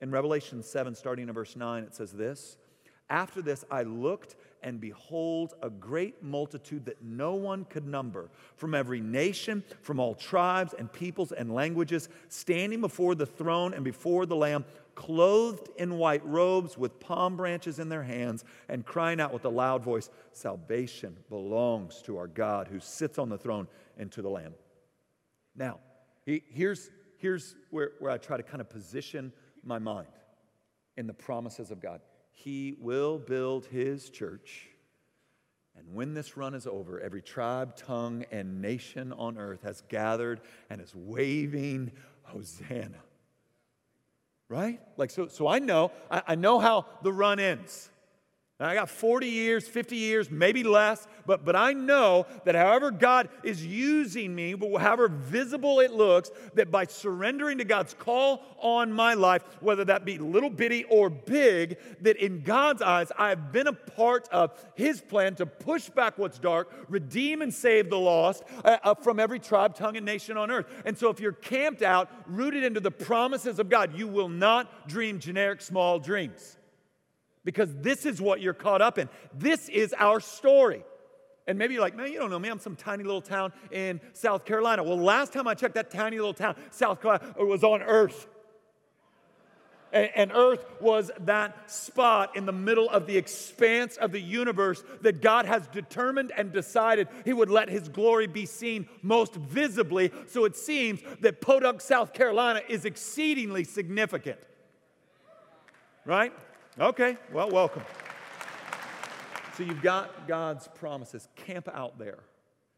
In 0.00 0.10
Revelation 0.10 0.62
7, 0.62 0.94
starting 0.94 1.28
in 1.28 1.34
verse 1.34 1.56
9, 1.56 1.84
it 1.84 1.94
says 1.94 2.12
this 2.12 2.58
After 3.08 3.40
this, 3.40 3.64
I 3.70 3.82
looked, 3.82 4.36
and 4.66 4.80
behold, 4.80 5.54
a 5.62 5.70
great 5.70 6.24
multitude 6.24 6.84
that 6.86 7.00
no 7.00 7.36
one 7.36 7.64
could 7.66 7.86
number, 7.86 8.28
from 8.56 8.74
every 8.74 9.00
nation, 9.00 9.62
from 9.80 10.00
all 10.00 10.12
tribes 10.12 10.74
and 10.76 10.92
peoples 10.92 11.30
and 11.30 11.54
languages, 11.54 12.08
standing 12.28 12.80
before 12.80 13.14
the 13.14 13.24
throne 13.24 13.72
and 13.72 13.84
before 13.84 14.26
the 14.26 14.34
Lamb, 14.34 14.64
clothed 14.96 15.68
in 15.76 15.98
white 15.98 16.26
robes 16.26 16.76
with 16.76 16.98
palm 16.98 17.36
branches 17.36 17.78
in 17.78 17.88
their 17.88 18.02
hands, 18.02 18.44
and 18.68 18.84
crying 18.84 19.20
out 19.20 19.32
with 19.32 19.44
a 19.44 19.48
loud 19.48 19.84
voice 19.84 20.10
Salvation 20.32 21.16
belongs 21.30 22.02
to 22.02 22.18
our 22.18 22.26
God 22.26 22.66
who 22.66 22.80
sits 22.80 23.20
on 23.20 23.28
the 23.28 23.38
throne 23.38 23.68
and 23.96 24.10
to 24.10 24.20
the 24.20 24.28
Lamb. 24.28 24.54
Now, 25.54 25.78
here's, 26.24 26.90
here's 27.18 27.54
where, 27.70 27.92
where 28.00 28.10
I 28.10 28.18
try 28.18 28.36
to 28.36 28.42
kind 28.42 28.60
of 28.60 28.68
position 28.68 29.32
my 29.62 29.78
mind 29.78 30.08
in 30.96 31.06
the 31.06 31.14
promises 31.14 31.70
of 31.70 31.80
God. 31.80 32.00
He 32.38 32.76
will 32.78 33.18
build 33.18 33.64
his 33.66 34.10
church. 34.10 34.68
And 35.74 35.94
when 35.94 36.12
this 36.12 36.36
run 36.36 36.54
is 36.54 36.66
over, 36.66 37.00
every 37.00 37.22
tribe, 37.22 37.76
tongue, 37.76 38.24
and 38.30 38.60
nation 38.60 39.12
on 39.14 39.38
earth 39.38 39.62
has 39.62 39.82
gathered 39.88 40.40
and 40.68 40.80
is 40.80 40.94
waving 40.94 41.92
Hosanna. 42.22 43.00
Right? 44.48 44.80
Like, 44.98 45.10
so, 45.10 45.28
so 45.28 45.48
I 45.48 45.58
know, 45.60 45.92
I, 46.10 46.22
I 46.28 46.34
know 46.34 46.58
how 46.58 46.84
the 47.02 47.12
run 47.12 47.40
ends. 47.40 47.90
I 48.58 48.72
got 48.72 48.88
40 48.88 49.26
years, 49.26 49.68
50 49.68 49.96
years, 49.96 50.30
maybe 50.30 50.62
less, 50.62 51.06
but, 51.26 51.44
but 51.44 51.54
I 51.54 51.74
know 51.74 52.24
that 52.46 52.54
however 52.54 52.90
God 52.90 53.28
is 53.42 53.66
using 53.66 54.34
me, 54.34 54.54
however 54.78 55.08
visible 55.08 55.80
it 55.80 55.92
looks, 55.92 56.30
that 56.54 56.70
by 56.70 56.86
surrendering 56.86 57.58
to 57.58 57.64
God's 57.64 57.92
call 57.92 58.42
on 58.58 58.90
my 58.90 59.12
life, 59.12 59.42
whether 59.60 59.84
that 59.84 60.06
be 60.06 60.16
little 60.16 60.48
bitty 60.48 60.84
or 60.84 61.10
big, 61.10 61.76
that 62.00 62.16
in 62.16 62.40
God's 62.40 62.80
eyes, 62.80 63.12
I 63.18 63.28
have 63.28 63.52
been 63.52 63.66
a 63.66 63.74
part 63.74 64.26
of 64.30 64.58
His 64.74 65.02
plan 65.02 65.34
to 65.34 65.44
push 65.44 65.90
back 65.90 66.16
what's 66.16 66.38
dark, 66.38 66.72
redeem 66.88 67.42
and 67.42 67.52
save 67.52 67.90
the 67.90 67.98
lost 67.98 68.42
uh, 68.64 68.78
uh, 68.82 68.94
from 68.94 69.20
every 69.20 69.38
tribe, 69.38 69.74
tongue, 69.74 69.98
and 69.98 70.06
nation 70.06 70.38
on 70.38 70.50
earth. 70.50 70.64
And 70.86 70.96
so 70.96 71.10
if 71.10 71.20
you're 71.20 71.32
camped 71.32 71.82
out, 71.82 72.10
rooted 72.26 72.64
into 72.64 72.80
the 72.80 72.90
promises 72.90 73.58
of 73.58 73.68
God, 73.68 73.94
you 73.94 74.08
will 74.08 74.30
not 74.30 74.88
dream 74.88 75.18
generic 75.18 75.60
small 75.60 75.98
dreams 75.98 76.56
because 77.46 77.72
this 77.76 78.04
is 78.04 78.20
what 78.20 78.40
you're 78.42 78.52
caught 78.52 78.82
up 78.82 78.98
in. 78.98 79.08
This 79.32 79.70
is 79.70 79.94
our 79.96 80.18
story. 80.20 80.84
And 81.46 81.56
maybe 81.56 81.74
you're 81.74 81.80
like, 81.80 81.96
man, 81.96 82.12
you 82.12 82.18
don't 82.18 82.28
know 82.28 82.40
me. 82.40 82.48
I'm 82.48 82.58
some 82.58 82.74
tiny 82.74 83.04
little 83.04 83.22
town 83.22 83.52
in 83.70 84.00
South 84.14 84.44
Carolina. 84.44 84.82
Well, 84.82 84.98
last 84.98 85.32
time 85.32 85.46
I 85.46 85.54
checked, 85.54 85.76
that 85.76 85.92
tiny 85.92 86.16
little 86.16 86.34
town, 86.34 86.56
South 86.72 87.00
Carolina, 87.00 87.32
was 87.38 87.62
on 87.62 87.82
Earth. 87.82 88.26
And 89.92 90.32
Earth 90.34 90.66
was 90.80 91.12
that 91.20 91.70
spot 91.70 92.36
in 92.36 92.46
the 92.46 92.52
middle 92.52 92.90
of 92.90 93.06
the 93.06 93.16
expanse 93.16 93.96
of 93.96 94.10
the 94.10 94.20
universe 94.20 94.82
that 95.02 95.22
God 95.22 95.46
has 95.46 95.68
determined 95.68 96.32
and 96.36 96.52
decided 96.52 97.06
He 97.24 97.32
would 97.32 97.48
let 97.48 97.68
His 97.68 97.88
glory 97.88 98.26
be 98.26 98.44
seen 98.44 98.88
most 99.02 99.36
visibly. 99.36 100.10
So 100.26 100.44
it 100.46 100.56
seems 100.56 101.00
that 101.20 101.40
Podunk, 101.40 101.80
South 101.80 102.12
Carolina 102.12 102.60
is 102.68 102.84
exceedingly 102.84 103.62
significant. 103.62 104.40
Right? 106.04 106.32
Okay, 106.78 107.16
well, 107.32 107.48
welcome. 107.48 107.82
So 109.56 109.62
you've 109.62 109.80
got 109.80 110.28
God's 110.28 110.68
promises. 110.68 111.26
Camp 111.34 111.70
out 111.72 111.98
there. 111.98 112.18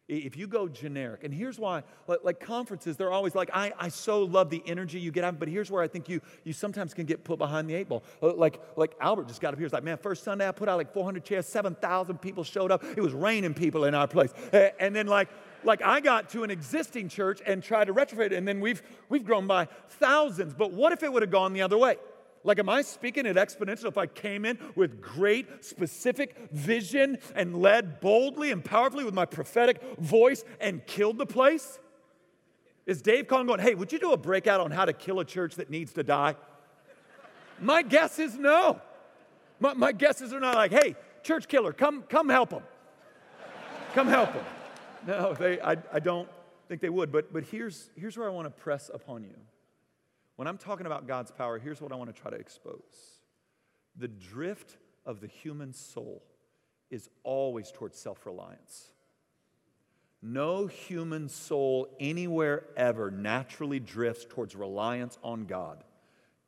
If 0.07 0.37
you 0.37 0.47
go 0.47 0.69
generic, 0.69 1.25
and 1.25 1.35
here's 1.35 1.59
why, 1.59 1.83
like, 2.07 2.21
like, 2.23 2.41
conferences, 2.41 2.97
they're 2.97 3.11
always 3.11 3.35
like, 3.35 3.51
I, 3.53 3.73
I 3.77 3.89
so 3.89 4.23
love 4.23 4.51
the 4.51 4.63
energy 4.67 5.01
you 5.01 5.11
get 5.11 5.25
out, 5.25 5.41
but 5.41 5.49
here's 5.49 5.69
where 5.69 5.83
I 5.83 5.89
think 5.89 6.09
you, 6.09 6.21
you 6.45 6.53
sometimes 6.53 6.95
can 6.95 7.07
get 7.07 7.25
put 7.25 7.39
behind 7.39 7.69
the 7.69 7.75
eight 7.75 7.89
ball. 7.89 8.05
Uh, 8.23 8.33
like, 8.35 8.63
like 8.77 8.95
Albert 9.01 9.27
just 9.27 9.41
got 9.41 9.53
up 9.53 9.59
here, 9.59 9.67
he's 9.67 9.73
like, 9.73 9.83
man, 9.83 9.99
first 9.99 10.23
Sunday 10.23 10.47
I 10.47 10.53
put 10.53 10.69
out 10.69 10.79
like 10.79 10.95
400 10.95 11.25
chairs, 11.25 11.47
7,000 11.47 12.19
people 12.19 12.45
showed 12.45 12.71
up. 12.71 12.85
It 12.97 13.01
was 13.01 13.13
raining 13.13 13.53
people 13.53 13.85
in 13.85 13.97
our 13.97 14.07
place. 14.07 14.33
And 14.79 14.95
then 14.95 15.09
like, 15.09 15.29
like 15.65 15.83
I 15.83 15.99
got 15.99 16.29
to 16.31 16.45
an 16.45 16.53
existing 16.53 17.09
church 17.09 17.43
and 17.45 17.65
tried 17.65 17.87
to 17.87 17.95
retrofit 17.95 18.27
it, 18.27 18.33
and 18.35 18.47
then 18.47 18.61
we've, 18.61 18.81
we've 19.09 19.25
grown 19.25 19.49
by 19.49 19.67
thousands. 19.89 20.55
But 20.55 20.73
what 20.73 20.93
if 20.93 21.03
it 21.03 21.13
would 21.13 21.23
have 21.23 21.33
gone 21.33 21.53
the 21.53 21.63
other 21.63 21.77
way? 21.77 21.97
Like, 22.49 22.59
am 22.59 22.71
I 22.71 22.81
speaking 22.81 23.27
at 23.27 23.37
exponential 23.37 23.89
if 23.89 23.99
I 23.99 24.07
came 24.07 24.47
in 24.47 24.59
with 24.75 25.03
great 25.03 25.67
specific 25.67 26.35
vision 26.51 27.19
and 27.35 27.61
led 27.61 28.01
boldly 28.01 28.53
and 28.53 28.65
powerfully 28.65 29.05
with 29.05 29.13
my 29.13 29.27
prophetic 29.27 29.83
voice 29.99 30.45
and 30.59 30.85
killed 30.87 31.19
the 31.19 31.27
place? 31.27 31.79
Is 32.87 33.03
Dave 33.03 33.29
calling 33.29 33.47
going, 33.47 33.61
hey, 33.61 33.75
would 33.75 33.93
you 33.93 33.99
do 33.99 34.13
a 34.13 34.17
breakout 34.17 34.63
on 34.63 34.71
how 34.71 34.87
to 34.87 34.95
kill 34.95 35.21
a 35.21 35.27
church 35.27 35.57
that 35.57 35.69
needs 35.69 35.93
to 35.93 36.03
die? 36.03 36.37
My 37.61 37.83
guess 37.83 38.19
is 38.19 38.39
no. 38.39 38.81
My, 39.61 39.75
my 39.75 39.93
guesses 39.93 40.33
are 40.33 40.41
not 40.41 40.55
like, 40.55 40.73
hey, 40.73 40.97
church 41.23 41.49
killer, 41.49 41.75
come, 41.75 42.03
come 42.09 42.31
help 42.31 42.49
them. 42.49 42.63
Come 43.93 44.07
help 44.07 44.33
them. 44.33 44.45
No, 45.07 45.35
they, 45.35 45.61
I, 45.61 45.77
I 45.93 45.99
don't 45.99 46.31
think 46.67 46.81
they 46.81 46.89
would. 46.89 47.13
But, 47.13 47.31
but 47.31 47.45
here's, 47.45 47.91
here's 47.95 48.17
where 48.17 48.27
I 48.27 48.31
want 48.31 48.47
to 48.47 48.63
press 48.63 48.91
upon 48.95 49.25
you. 49.25 49.35
When 50.39 50.47
I'm 50.47 50.57
talking 50.57 50.87
about 50.87 51.09
God's 51.09 51.33
power, 51.33 51.59
here's 51.59 51.81
what 51.81 51.91
I 51.91 51.97
want 51.97 52.15
to 52.15 52.23
try 52.23 52.31
to 52.31 52.37
expose 52.37 53.19
the 53.97 54.07
drift 54.07 54.77
of 55.05 55.21
the 55.21 55.27
human 55.27 55.73
soul 55.73 56.23
is 56.91 57.11
always 57.25 57.73
towards 57.73 57.99
self 57.99 58.25
reliance. 58.25 58.93
No 60.23 60.69
human 60.69 61.29
soul 61.29 61.89
anywhere 61.99 62.67
ever 62.77 63.11
naturally 63.11 63.81
drifts 63.81 64.27
towards 64.29 64.55
reliance 64.55 65.19
on 65.25 65.47
God. 65.47 65.83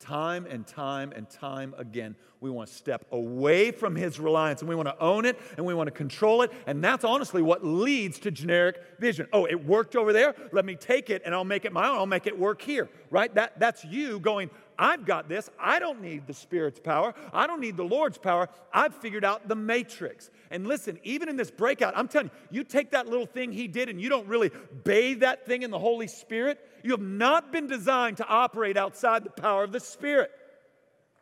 Time 0.01 0.47
and 0.47 0.65
time 0.65 1.11
and 1.15 1.29
time 1.29 1.75
again, 1.77 2.15
we 2.39 2.49
want 2.49 2.69
to 2.69 2.75
step 2.75 3.05
away 3.11 3.69
from 3.69 3.95
his 3.95 4.19
reliance 4.19 4.61
and 4.61 4.67
we 4.67 4.75
want 4.75 4.87
to 4.87 4.99
own 4.99 5.25
it 5.25 5.39
and 5.57 5.65
we 5.65 5.75
want 5.75 5.87
to 5.87 5.91
control 5.91 6.41
it. 6.41 6.51
And 6.65 6.83
that's 6.83 7.05
honestly 7.05 7.43
what 7.43 7.63
leads 7.63 8.17
to 8.21 8.31
generic 8.31 8.81
vision. 8.99 9.27
Oh, 9.31 9.45
it 9.45 9.63
worked 9.63 9.95
over 9.95 10.11
there. 10.11 10.33
Let 10.51 10.65
me 10.65 10.75
take 10.75 11.11
it 11.11 11.21
and 11.23 11.35
I'll 11.35 11.43
make 11.43 11.65
it 11.65 11.71
my 11.71 11.87
own. 11.87 11.97
I'll 11.97 12.07
make 12.07 12.25
it 12.25 12.37
work 12.37 12.63
here, 12.63 12.89
right? 13.11 13.33
That, 13.35 13.59
that's 13.59 13.85
you 13.85 14.19
going, 14.19 14.49
I've 14.81 15.05
got 15.05 15.29
this. 15.29 15.47
I 15.59 15.77
don't 15.77 16.01
need 16.01 16.25
the 16.25 16.33
Spirit's 16.33 16.79
power. 16.79 17.13
I 17.31 17.45
don't 17.45 17.61
need 17.61 17.77
the 17.77 17.83
Lord's 17.83 18.17
power. 18.17 18.49
I've 18.73 18.95
figured 18.95 19.23
out 19.23 19.47
the 19.47 19.55
matrix. 19.55 20.31
And 20.49 20.65
listen, 20.65 20.97
even 21.03 21.29
in 21.29 21.35
this 21.37 21.51
breakout, 21.51 21.93
I'm 21.95 22.07
telling 22.07 22.31
you, 22.49 22.61
you 22.61 22.63
take 22.63 22.89
that 22.91 23.07
little 23.07 23.27
thing 23.27 23.51
he 23.51 23.67
did 23.67 23.89
and 23.89 24.01
you 24.01 24.09
don't 24.09 24.27
really 24.27 24.49
bathe 24.83 25.19
that 25.19 25.45
thing 25.45 25.61
in 25.61 25.69
the 25.69 25.77
Holy 25.77 26.07
Spirit, 26.07 26.59
you 26.83 26.89
have 26.91 27.01
not 27.01 27.51
been 27.51 27.67
designed 27.67 28.17
to 28.17 28.27
operate 28.27 28.75
outside 28.75 29.23
the 29.23 29.29
power 29.29 29.63
of 29.63 29.71
the 29.71 29.79
Spirit. 29.79 30.31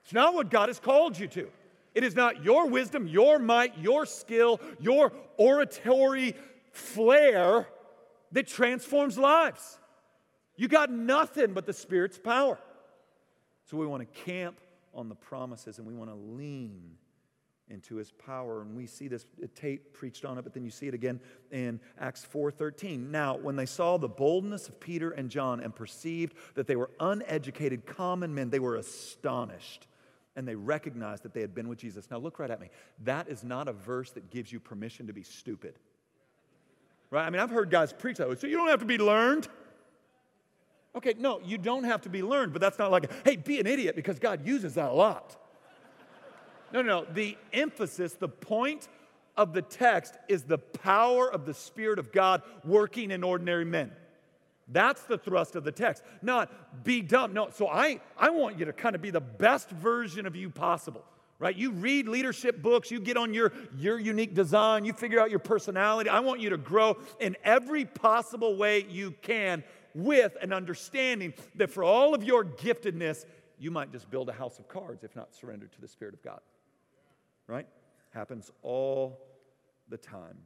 It's 0.06 0.14
not 0.14 0.34
what 0.34 0.50
God 0.50 0.70
has 0.70 0.80
called 0.80 1.20
you 1.20 1.28
to. 1.28 1.50
It 1.94 2.06
is 2.06 2.16
not 2.16 2.46
your 2.46 2.70
wisdom, 2.70 3.08
your 3.08 3.40
might, 3.40 3.78
your 3.78 4.06
skill, 4.06 4.62
your 4.80 5.12
oratory 5.36 6.34
flair 6.72 7.68
that 8.32 8.48
transforms 8.48 9.18
lives. 9.18 9.80
You 10.56 10.70
got 10.70 10.90
nothing 10.90 11.52
but 11.52 11.66
the 11.66 11.74
Spirit's 11.74 12.18
power. 12.18 12.58
So 13.70 13.78
we 13.78 13.86
want 13.86 14.02
to 14.02 14.22
camp 14.22 14.60
on 14.96 15.10
the 15.10 15.16
promises 15.16 15.78
and 15.78 15.86
we 15.86 15.94
want 15.94 16.10
to 16.10 16.16
lean 16.16 16.96
into 17.70 17.98
his 17.98 18.12
power. 18.12 18.64
And 18.64 18.76
we 18.76 18.88
see 18.88 19.08
this 19.08 19.28
tate 19.54 19.94
preached 19.94 20.26
on 20.26 20.40
it 20.40 20.42
but 20.42 20.56
then 20.56 20.64
you 20.64 20.72
see 20.72 20.88
it 20.88 20.96
again 20.96 21.20
in 21.52 21.80
acts 22.00 22.26
4.13 22.34 23.12
now 23.12 23.38
when 23.38 23.56
they 23.56 23.68
saw 23.68 23.98
the 23.98 24.08
boldness 24.08 24.68
of 24.68 24.80
peter 24.80 25.12
and 25.12 25.30
john 25.30 25.60
and 25.60 25.76
perceived 25.76 26.34
that 26.56 26.66
they 26.66 26.76
were 26.76 26.90
uneducated 27.00 27.86
common 27.86 28.34
men 28.34 28.50
they 28.50 28.60
were 28.60 28.76
astonished 28.76 29.88
and 30.36 30.48
they 30.48 30.56
recognized 30.56 31.24
that 31.24 31.34
they 31.34 31.42
had 31.42 31.54
been 31.54 31.68
with 31.68 31.78
jesus. 31.78 32.10
Now 32.10 32.18
look 32.18 32.40
right 32.40 32.50
at 32.50 32.60
me. 32.60 32.70
That 33.04 33.28
is 33.28 33.44
not 33.44 33.68
a 33.68 33.74
verse 33.74 34.12
that 34.12 34.32
gives 34.32 34.52
you 34.52 34.60
permission 34.60 35.06
to 35.08 35.14
be 35.14 35.24
stupid. 35.24 35.76
Right? 37.12 37.26
I 37.26 37.30
mean 37.30 37.40
i've 37.40 37.52
heard 37.52 37.70
guys 37.70 37.94
preach 37.94 38.18
that 38.18 38.30
way 38.30 38.36
so 38.36 38.48
you 38.48 38.58
don't 38.58 38.70
have 38.70 38.80
to 38.80 38.86
be 38.86 38.98
learned 38.98 39.48
Okay, 40.96 41.14
no, 41.18 41.40
you 41.44 41.58
don't 41.58 41.84
have 41.84 42.02
to 42.02 42.10
be 42.10 42.24
learned, 42.24 42.52
but 42.52 42.62
that's 42.62 42.80
not 42.80 42.92
like, 42.92 43.12
hey, 43.24 43.36
be 43.36 43.60
an 43.60 43.68
idiot 43.68 43.96
because 43.96 44.18
God 44.18 44.46
uses 44.46 44.74
that 44.76 44.90
a 44.90 44.94
lot. 44.94 45.36
No, 46.74 46.82
no, 46.82 47.02
no. 47.02 47.14
The 47.14 47.38
emphasis, 47.54 48.14
the 48.14 48.30
point 48.30 48.88
of 49.38 49.54
the 49.54 49.62
text 49.62 50.16
is 50.28 50.44
the 50.44 50.58
power 50.58 51.32
of 51.32 51.46
the 51.46 51.54
Spirit 51.54 52.00
of 52.00 52.12
God 52.12 52.42
working 52.64 53.12
in 53.12 53.24
ordinary 53.24 53.66
men. 53.66 53.92
That's 54.68 55.02
the 55.04 55.18
thrust 55.18 55.56
of 55.56 55.64
the 55.64 55.72
text, 55.72 56.04
not 56.22 56.84
be 56.84 57.02
dumb. 57.02 57.34
No, 57.34 57.50
so 57.50 57.68
I, 57.68 58.02
I 58.18 58.30
want 58.30 58.60
you 58.60 58.66
to 58.66 58.74
kind 58.74 58.96
of 58.96 59.02
be 59.02 59.10
the 59.10 59.22
best 59.22 59.70
version 59.70 60.28
of 60.28 60.36
you 60.36 60.52
possible, 60.52 61.04
right? 61.40 61.56
You 61.56 61.72
read 61.72 62.08
leadership 62.08 62.62
books, 62.62 62.92
you 62.92 63.00
get 63.00 63.18
on 63.18 63.34
your, 63.34 63.52
your 63.78 64.00
unique 64.00 64.36
design, 64.36 64.86
you 64.86 64.94
figure 64.94 65.20
out 65.20 65.32
your 65.32 65.40
personality. 65.40 66.10
I 66.10 66.20
want 66.20 66.40
you 66.40 66.52
to 66.52 66.58
grow 66.58 66.98
in 67.20 67.36
every 67.44 67.86
possible 67.86 68.58
way 68.58 68.86
you 68.88 69.16
can 69.24 69.64
with 69.94 70.38
an 70.42 70.54
understanding 70.54 71.34
that 71.56 71.70
for 71.70 71.84
all 71.84 72.14
of 72.14 72.24
your 72.24 72.44
giftedness, 72.46 73.26
you 73.58 73.72
might 73.72 73.92
just 73.92 74.10
build 74.10 74.30
a 74.30 74.34
house 74.34 74.60
of 74.60 74.68
cards 74.68 75.04
if 75.04 75.16
not 75.16 75.34
surrendered 75.36 75.72
to 75.74 75.82
the 75.82 75.88
Spirit 75.88 76.14
of 76.14 76.24
God. 76.24 76.40
Right? 77.48 77.68
Happens 78.12 78.52
all 78.62 79.20
the 79.90 79.98
time. 79.98 80.38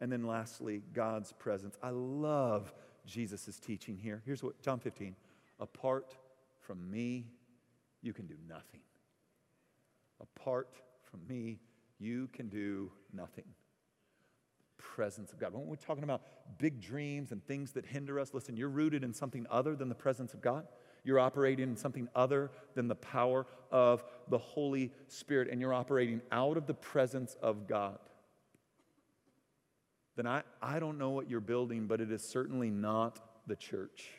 And 0.00 0.10
then 0.10 0.26
lastly, 0.26 0.82
God's 0.92 1.32
presence. 1.32 1.76
I 1.82 1.90
love 1.90 2.72
Jesus' 3.06 3.58
teaching 3.58 3.96
here. 3.96 4.22
Here's 4.24 4.42
what 4.42 4.60
John 4.62 4.80
15 4.80 5.14
apart 5.60 6.16
from 6.60 6.90
me, 6.90 7.26
you 8.02 8.12
can 8.12 8.26
do 8.26 8.34
nothing. 8.48 8.80
Apart 10.20 10.68
from 11.02 11.20
me, 11.28 11.60
you 11.98 12.28
can 12.32 12.48
do 12.48 12.90
nothing. 13.12 13.44
Presence 14.94 15.32
of 15.32 15.40
God. 15.40 15.52
When 15.52 15.66
we're 15.66 15.74
talking 15.74 16.04
about 16.04 16.22
big 16.56 16.80
dreams 16.80 17.32
and 17.32 17.44
things 17.44 17.72
that 17.72 17.84
hinder 17.84 18.20
us, 18.20 18.32
listen, 18.32 18.56
you're 18.56 18.68
rooted 18.68 19.02
in 19.02 19.12
something 19.12 19.44
other 19.50 19.74
than 19.74 19.88
the 19.88 19.94
presence 19.96 20.34
of 20.34 20.40
God. 20.40 20.68
You're 21.02 21.18
operating 21.18 21.68
in 21.68 21.76
something 21.76 22.08
other 22.14 22.52
than 22.76 22.86
the 22.86 22.94
power 22.94 23.44
of 23.72 24.04
the 24.28 24.38
Holy 24.38 24.92
Spirit, 25.08 25.48
and 25.50 25.60
you're 25.60 25.74
operating 25.74 26.20
out 26.30 26.56
of 26.56 26.68
the 26.68 26.74
presence 26.74 27.36
of 27.42 27.66
God. 27.66 27.98
Then 30.14 30.28
I, 30.28 30.44
I 30.62 30.78
don't 30.78 30.96
know 30.96 31.10
what 31.10 31.28
you're 31.28 31.40
building, 31.40 31.88
but 31.88 32.00
it 32.00 32.12
is 32.12 32.22
certainly 32.22 32.70
not 32.70 33.18
the 33.48 33.56
church. 33.56 34.10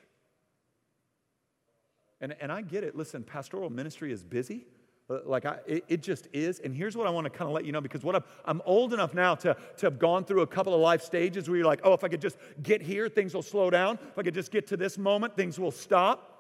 And, 2.20 2.36
and 2.42 2.52
I 2.52 2.64
get 2.64 2.84
it. 2.84 2.98
Listen, 2.98 3.24
pastoral 3.24 3.70
ministry 3.70 4.12
is 4.12 4.26
busy. 4.26 4.66
Uh, 5.08 5.20
like, 5.26 5.46
I, 5.46 5.58
it, 5.68 5.84
it, 5.88 6.02
just 6.02 6.28
is. 6.34 6.60
And 6.60 6.74
here's 6.74 6.98
what 6.98 7.06
I 7.06 7.12
want 7.12 7.26
to 7.26 7.30
kind 7.30 7.48
of 7.48 7.54
let 7.54 7.64
you 7.64 7.72
know 7.72 7.82
because 7.82 8.04
what 8.04 8.16
I'm, 8.16 8.24
I'm 8.44 8.62
old 8.66 8.92
enough 8.92 9.14
now 9.14 9.36
to, 9.36 9.56
to 9.78 9.86
have 9.86 10.00
gone 10.00 10.26
through 10.26 10.42
a 10.42 10.48
couple 10.48 10.74
of 10.74 10.82
life 10.82 11.04
stages 11.04 11.48
where 11.48 11.58
you're 11.58 11.68
like, 11.68 11.82
oh, 11.84 11.94
if 11.94 12.04
I 12.04 12.08
could 12.08 12.22
just 12.22 12.38
get 12.64 12.82
here, 12.82 13.08
things 13.08 13.36
will 13.36 13.44
slow 13.44 13.70
down. 13.70 14.00
If 14.10 14.18
I 14.18 14.24
could 14.24 14.34
just 14.34 14.52
get 14.52 14.66
to 14.68 14.78
this 14.78 14.98
moment, 14.98 15.36
things 15.36 15.60
will 15.60 15.72
stop. 15.72 16.32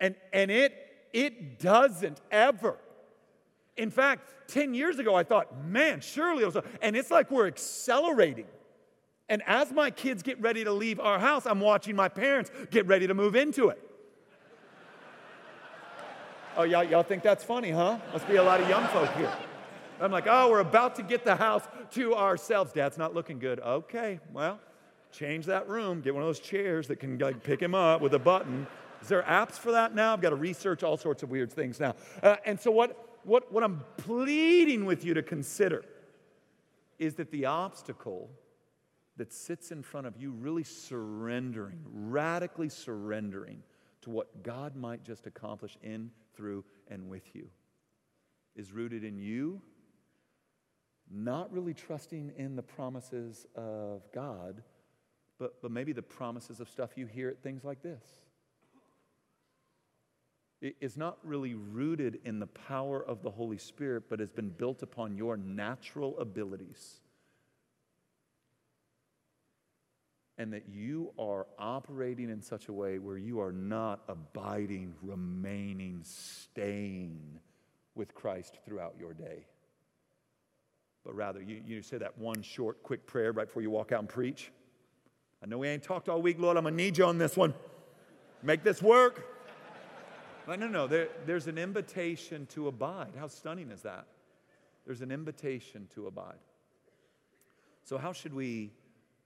And, 0.00 0.16
and 0.32 0.50
it, 0.50 0.74
it 1.12 1.60
doesn't 1.60 2.20
ever. 2.32 2.76
In 3.76 3.90
fact, 3.90 4.28
10 4.48 4.74
years 4.74 4.98
ago, 4.98 5.14
I 5.14 5.22
thought, 5.22 5.64
man, 5.64 6.00
surely 6.00 6.42
it 6.42 6.46
was, 6.52 6.64
and 6.82 6.96
it's 6.96 7.12
like 7.12 7.30
we're 7.30 7.46
accelerating. 7.46 8.46
And 9.28 9.40
as 9.46 9.72
my 9.72 9.90
kids 9.90 10.22
get 10.24 10.40
ready 10.40 10.64
to 10.64 10.72
leave 10.72 10.98
our 10.98 11.20
house, 11.20 11.46
I'm 11.46 11.60
watching 11.60 11.94
my 11.94 12.08
parents 12.08 12.50
get 12.70 12.86
ready 12.88 13.06
to 13.06 13.14
move 13.14 13.36
into 13.36 13.68
it. 13.68 13.80
Oh, 16.56 16.62
y'all, 16.62 16.84
y'all 16.84 17.02
think 17.02 17.24
that's 17.24 17.42
funny, 17.42 17.72
huh? 17.72 17.98
Must 18.12 18.28
be 18.28 18.36
a 18.36 18.42
lot 18.42 18.60
of 18.60 18.68
young 18.68 18.86
folk 18.88 19.12
here. 19.16 19.32
I'm 20.00 20.12
like, 20.12 20.26
oh, 20.28 20.50
we're 20.50 20.60
about 20.60 20.94
to 20.96 21.02
get 21.02 21.24
the 21.24 21.34
house 21.34 21.64
to 21.92 22.14
ourselves. 22.14 22.72
Dad's 22.72 22.96
not 22.96 23.12
looking 23.12 23.40
good. 23.40 23.58
Okay, 23.58 24.20
well, 24.32 24.60
change 25.10 25.46
that 25.46 25.68
room. 25.68 26.00
Get 26.00 26.14
one 26.14 26.22
of 26.22 26.28
those 26.28 26.38
chairs 26.38 26.86
that 26.88 27.00
can 27.00 27.18
like, 27.18 27.42
pick 27.42 27.60
him 27.60 27.74
up 27.74 28.00
with 28.00 28.14
a 28.14 28.20
button. 28.20 28.68
Is 29.02 29.08
there 29.08 29.22
apps 29.22 29.54
for 29.54 29.72
that 29.72 29.96
now? 29.96 30.12
I've 30.12 30.20
got 30.20 30.30
to 30.30 30.36
research 30.36 30.84
all 30.84 30.96
sorts 30.96 31.24
of 31.24 31.30
weird 31.30 31.52
things 31.52 31.80
now. 31.80 31.96
Uh, 32.22 32.36
and 32.44 32.60
so, 32.60 32.70
what, 32.70 33.18
what, 33.24 33.52
what 33.52 33.64
I'm 33.64 33.82
pleading 33.96 34.84
with 34.84 35.04
you 35.04 35.14
to 35.14 35.24
consider 35.24 35.84
is 37.00 37.14
that 37.16 37.32
the 37.32 37.46
obstacle 37.46 38.30
that 39.16 39.32
sits 39.32 39.72
in 39.72 39.82
front 39.82 40.06
of 40.06 40.16
you 40.16 40.30
really 40.30 40.64
surrendering, 40.64 41.80
radically 41.84 42.68
surrendering 42.68 43.64
to 44.02 44.10
what 44.10 44.44
God 44.44 44.76
might 44.76 45.02
just 45.02 45.26
accomplish 45.26 45.76
in 45.82 46.12
through, 46.36 46.64
and 46.88 47.08
with 47.08 47.34
you 47.34 47.48
is 48.56 48.72
rooted 48.72 49.04
in 49.04 49.18
you 49.18 49.60
not 51.10 51.52
really 51.52 51.74
trusting 51.74 52.32
in 52.36 52.56
the 52.56 52.62
promises 52.62 53.46
of 53.54 54.02
God, 54.12 54.62
but, 55.38 55.60
but 55.60 55.70
maybe 55.70 55.92
the 55.92 56.02
promises 56.02 56.60
of 56.60 56.68
stuff 56.68 56.96
you 56.96 57.06
hear 57.06 57.28
at 57.28 57.42
things 57.42 57.64
like 57.64 57.82
this. 57.82 58.02
It 60.62 60.76
is 60.80 60.96
not 60.96 61.18
really 61.22 61.54
rooted 61.54 62.20
in 62.24 62.38
the 62.38 62.46
power 62.46 63.04
of 63.04 63.22
the 63.22 63.30
Holy 63.30 63.58
Spirit, 63.58 64.04
but 64.08 64.18
has 64.18 64.30
been 64.30 64.48
built 64.48 64.82
upon 64.82 65.16
your 65.16 65.36
natural 65.36 66.18
abilities 66.18 67.00
and 70.38 70.52
that 70.52 70.64
you 70.68 71.12
are 71.18 71.46
operating 71.58 72.28
in 72.28 72.42
such 72.42 72.68
a 72.68 72.72
way 72.72 72.98
where 72.98 73.16
you 73.16 73.40
are 73.40 73.52
not 73.52 74.02
abiding, 74.08 74.94
remaining, 75.02 76.00
staying 76.02 77.38
with 77.94 78.14
Christ 78.14 78.58
throughout 78.66 78.94
your 78.98 79.14
day. 79.14 79.46
But 81.04 81.14
rather, 81.14 81.40
you, 81.40 81.62
you 81.64 81.82
say 81.82 81.98
that 81.98 82.18
one 82.18 82.42
short, 82.42 82.82
quick 82.82 83.06
prayer 83.06 83.32
right 83.32 83.46
before 83.46 83.62
you 83.62 83.70
walk 83.70 83.92
out 83.92 84.00
and 84.00 84.08
preach. 84.08 84.50
I 85.42 85.46
know 85.46 85.58
we 85.58 85.68
ain't 85.68 85.82
talked 85.82 86.08
all 86.08 86.22
week, 86.22 86.40
Lord. 86.40 86.56
I'm 86.56 86.64
going 86.64 86.76
to 86.76 86.82
need 86.82 86.98
you 86.98 87.04
on 87.04 87.18
this 87.18 87.36
one. 87.36 87.54
Make 88.42 88.64
this 88.64 88.82
work. 88.82 89.26
But 90.46 90.58
no, 90.58 90.66
no, 90.66 90.86
there, 90.86 91.08
there's 91.26 91.46
an 91.46 91.58
invitation 91.58 92.46
to 92.46 92.68
abide. 92.68 93.12
How 93.18 93.28
stunning 93.28 93.70
is 93.70 93.82
that? 93.82 94.06
There's 94.86 95.00
an 95.00 95.10
invitation 95.10 95.88
to 95.94 96.06
abide. 96.06 96.38
So, 97.84 97.98
how 97.98 98.12
should 98.12 98.34
we 98.34 98.72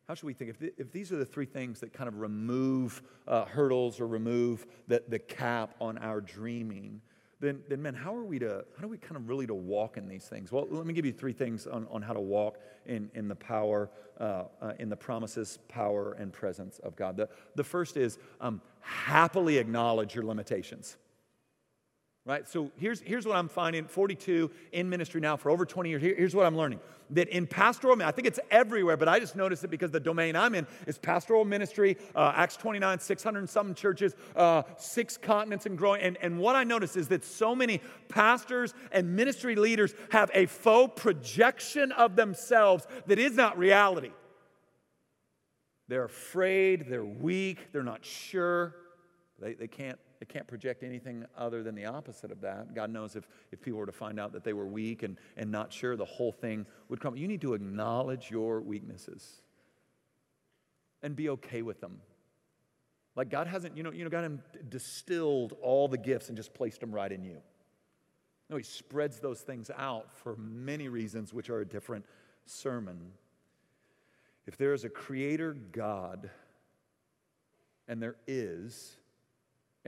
how 0.09 0.15
should 0.15 0.27
we 0.27 0.33
think? 0.33 0.51
If, 0.51 0.71
if 0.79 0.91
these 0.91 1.13
are 1.13 1.17
the 1.17 1.27
three 1.27 1.45
things 1.45 1.81
that 1.81 1.93
kind 1.93 2.09
of 2.09 2.19
remove 2.19 3.03
uh, 3.27 3.45
hurdles 3.45 4.01
or 4.01 4.07
remove 4.07 4.67
the, 4.89 5.03
the 5.07 5.19
cap 5.19 5.75
on 5.83 5.99
our 5.99 6.23
dreaming, 6.23 7.03
then, 7.41 7.61
then 7.69 7.83
man, 7.83 7.95
how 7.95 8.17
are 8.17 8.25
we 8.25 8.39
to, 8.39 8.65
how 8.75 8.83
do 8.83 8.89
we 8.89 8.97
kind 8.97 9.17
of 9.17 9.29
really 9.29 9.47
to 9.47 9.55
walk 9.55 9.99
in 9.99 10.09
these 10.09 10.25
things? 10.25 10.51
Well, 10.51 10.67
let 10.71 10.87
me 10.87 10.95
give 10.95 11.05
you 11.05 11.13
three 11.13 11.35
things 11.35 11.67
on, 11.67 11.87
on 11.91 12.01
how 12.01 12.15
to 12.15 12.21
walk 12.21 12.59
in, 12.87 13.11
in 13.15 13.29
the 13.29 13.37
power, 13.37 13.91
uh, 14.19 14.45
uh, 14.63 14.73
in 14.79 14.89
the 14.89 14.97
promises, 14.97 15.59
power, 15.69 16.15
and 16.19 16.33
presence 16.33 16.79
of 16.79 16.97
God. 16.97 17.19
The, 17.19 17.29
the 17.55 17.63
first 17.63 17.99
is 17.99 18.19
um, 18.41 18.63
happily 18.81 19.59
acknowledge 19.59 20.15
your 20.15 20.25
limitations 20.25 20.97
right? 22.29 22.47
So 22.47 22.71
here's, 22.77 23.01
here's 23.01 23.25
what 23.25 23.37
I'm 23.37 23.49
finding 23.49 23.87
42 23.87 24.51
in 24.73 24.91
ministry 24.91 25.19
now 25.19 25.37
for 25.37 25.51
over 25.51 25.65
20 25.65 25.89
years. 25.89 26.03
Here, 26.03 26.15
here's 26.15 26.35
what 26.35 26.45
I'm 26.45 26.57
learning 26.57 26.79
that 27.11 27.27
in 27.29 27.47
pastoral, 27.47 28.03
I 28.03 28.11
think 28.11 28.29
it's 28.29 28.39
everywhere, 28.51 28.99
but 28.99 29.09
I 29.09 29.19
just 29.19 29.35
noticed 29.35 29.65
it 29.65 29.69
because 29.69 29.91
the 29.91 29.99
domain 29.99 30.37
I'm 30.37 30.55
in 30.55 30.67
is 30.87 30.99
pastoral 30.99 31.47
ministry, 31.47 31.97
uh, 32.15 32.35
Acts 32.37 32.59
29, 32.59 32.99
600 32.99 33.39
and 33.39 33.49
some 33.49 33.75
churches, 33.75 34.15
uh, 34.37 34.63
six 34.77 35.17
continents 35.17 35.65
and 35.65 35.79
growing. 35.79 36.03
And, 36.03 36.19
and 36.21 36.39
what 36.39 36.55
I 36.55 36.65
notice 36.65 36.97
is 36.97 37.09
that 37.09 37.25
so 37.25 37.55
many 37.55 37.81
pastors 38.11 38.75
and 38.93 39.17
ministry 39.17 39.57
leaders 39.57 39.95
have 40.11 40.31
a 40.35 40.45
faux 40.45 41.01
projection 41.01 41.93
of 41.93 42.15
themselves 42.15 42.87
that 43.07 43.19
is 43.19 43.33
not 43.33 43.57
reality. 43.57 44.13
They're 45.89 46.05
afraid, 46.05 46.91
they're 46.91 47.03
weak, 47.03 47.73
they're 47.73 47.83
not 47.83 48.05
sure, 48.05 48.75
they, 49.41 49.55
they 49.55 49.69
can't 49.69 49.99
they 50.19 50.27
can't 50.27 50.47
project 50.47 50.83
anything 50.83 51.25
other 51.37 51.63
than 51.63 51.75
the 51.75 51.87
opposite 51.87 52.33
of 52.33 52.41
that. 52.41 52.75
God 52.75 52.91
knows 52.91 53.15
if, 53.15 53.29
if 53.53 53.61
people 53.61 53.79
were 53.79 53.87
to 53.87 53.93
find 53.93 54.19
out 54.19 54.33
that 54.33 54.45
they 54.45 54.53
were 54.53 54.67
weak 54.67 55.03
and, 55.03 55.17
and 55.37 55.51
not 55.51 55.73
sure, 55.73 55.97
the 55.97 56.05
whole 56.05 56.33
thing 56.33 56.67
would 56.89 57.01
come. 57.01 57.17
You 57.17 57.29
need 57.29 57.41
to 57.43 57.55
acknowledge 57.55 58.31
your 58.31 58.61
weaknesses 58.61 59.43
and 61.03 61.15
be 61.15 61.29
okay 61.31 61.63
with 61.63 61.81
them. 61.81 62.01
Like 63.15 63.31
God 63.31 63.47
hasn't, 63.47 63.77
you 63.77 63.83
know, 63.83 63.93
you 63.93 64.05
know, 64.05 64.11
God 64.11 64.23
hasn't 64.23 64.71
distilled 64.71 65.55
all 65.63 65.89
the 65.89 65.99
gifts 65.99 66.29
and 66.29 66.37
just 66.37 66.53
placed 66.53 66.81
them 66.81 66.93
right 66.93 67.11
in 67.11 67.25
you. 67.25 67.39
No, 68.51 68.57
He 68.57 68.63
spreads 68.63 69.21
those 69.21 69.41
things 69.41 69.71
out 69.77 70.13
for 70.13 70.37
many 70.37 70.89
reasons, 70.89 71.33
which 71.33 71.51
are 71.51 71.61
a 71.61 71.67
different 71.67 72.05
sermon. 72.47 73.13
If 74.47 74.57
there 74.57 74.73
is 74.73 74.85
a 74.85 74.89
creator 74.89 75.53
God, 75.73 76.31
and 77.89 78.03
there 78.03 78.17
is, 78.27 78.97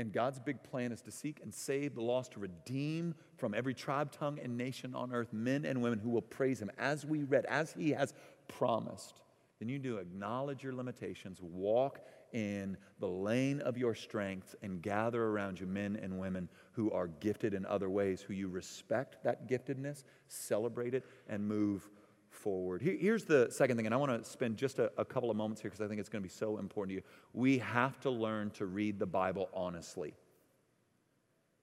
and 0.01 0.13
God's 0.13 0.41
big 0.41 0.63
plan 0.63 0.93
is 0.93 1.03
to 1.03 1.11
seek 1.11 1.41
and 1.43 1.53
save 1.53 1.95
the 1.95 2.01
lost, 2.01 2.33
to 2.33 2.41
redeem 2.41 3.15
from 3.37 3.55
every 3.55 3.75
tribe, 3.75 4.11
tongue, 4.11 4.39
and 4.43 4.57
nation 4.57 4.95
on 4.95 5.13
earth 5.13 5.33
men 5.33 5.65
and 5.65 5.81
women 5.83 5.99
who 5.99 6.11
will 6.11 6.23
praise 6.23 6.61
Him 6.61 6.71
as 6.79 7.05
we 7.05 7.23
read, 7.23 7.45
as 7.47 7.73
He 7.73 7.91
has 7.91 8.15
promised. 8.49 9.21
Then 9.59 9.69
you 9.69 9.79
do 9.79 9.99
acknowledge 9.99 10.65
your 10.65 10.73
limitations, 10.73 11.41
walk 11.43 12.01
in 12.33 12.77
the 12.99 13.09
lane 13.09 13.61
of 13.61 13.77
your 13.77 13.95
strength, 13.95 14.55
and 14.63 14.81
gather 14.81 15.23
around 15.23 15.61
you 15.61 15.67
men 15.67 15.99
and 16.03 16.19
women 16.19 16.49
who 16.73 16.91
are 16.93 17.09
gifted 17.09 17.53
in 17.53 17.67
other 17.67 17.91
ways, 17.91 18.23
who 18.23 18.33
you 18.33 18.49
respect 18.49 19.23
that 19.23 19.49
giftedness, 19.49 20.05
celebrate 20.29 20.95
it, 20.95 21.05
and 21.29 21.47
move 21.47 21.91
forward. 22.31 22.81
Here's 22.83 23.25
the 23.25 23.49
second 23.51 23.77
thing, 23.77 23.87
and 23.87 23.95
I 23.95 23.99
want 23.99 24.25
to 24.25 24.29
spend 24.29 24.57
just 24.57 24.79
a, 24.79 24.91
a 24.97 25.05
couple 25.05 25.31
of 25.31 25.37
moments 25.37 25.61
here 25.61 25.71
because 25.71 25.85
I 25.85 25.89
think 25.89 26.01
it's 26.01 26.09
going 26.09 26.23
to 26.23 26.29
be 26.29 26.33
so 26.33 26.59
important 26.59 26.91
to 26.91 26.95
you. 26.97 27.03
We 27.33 27.59
have 27.59 28.01
to 28.01 28.11
learn 28.11 28.51
to 28.53 28.67
read 28.67 28.99
the 28.99 29.07
Bible 29.07 29.49
honestly. 29.53 30.15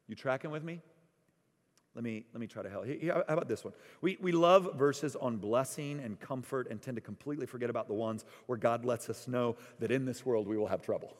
You 0.08 0.16
tracking 0.16 0.52
with 0.52 0.64
me? 0.64 0.82
Let 1.96 2.04
me, 2.04 2.26
let 2.32 2.40
me 2.40 2.46
try 2.46 2.62
to 2.62 2.70
help. 2.70 2.86
How 2.86 3.24
about 3.28 3.48
this 3.48 3.64
one? 3.64 3.74
We, 4.02 4.20
we 4.22 4.32
love 4.32 4.76
verses 4.76 5.16
on 5.16 5.38
blessing 5.38 6.00
and 6.00 6.20
comfort 6.20 6.68
and 6.70 6.80
tend 6.80 6.96
to 6.96 7.02
completely 7.02 7.48
forget 7.48 7.72
about 7.72 7.88
the 7.88 7.96
ones 7.96 8.24
where 8.46 8.58
God 8.58 8.86
lets 8.86 9.10
us 9.10 9.28
know 9.28 9.56
that 9.80 9.90
in 9.90 10.06
this 10.06 10.24
world 10.24 10.48
we 10.48 10.58
will 10.58 10.68
have 10.68 10.84
trouble. 10.84 11.18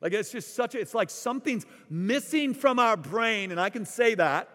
Like 0.00 0.12
it's 0.12 0.32
just 0.32 0.56
such 0.56 0.74
a, 0.74 0.80
it's 0.80 0.92
like 0.92 1.08
something's 1.08 1.64
missing 1.88 2.52
from 2.52 2.80
our 2.80 2.96
brain, 2.96 3.52
and 3.52 3.60
I 3.60 3.70
can 3.70 3.86
say 3.86 4.16
that, 4.16 4.48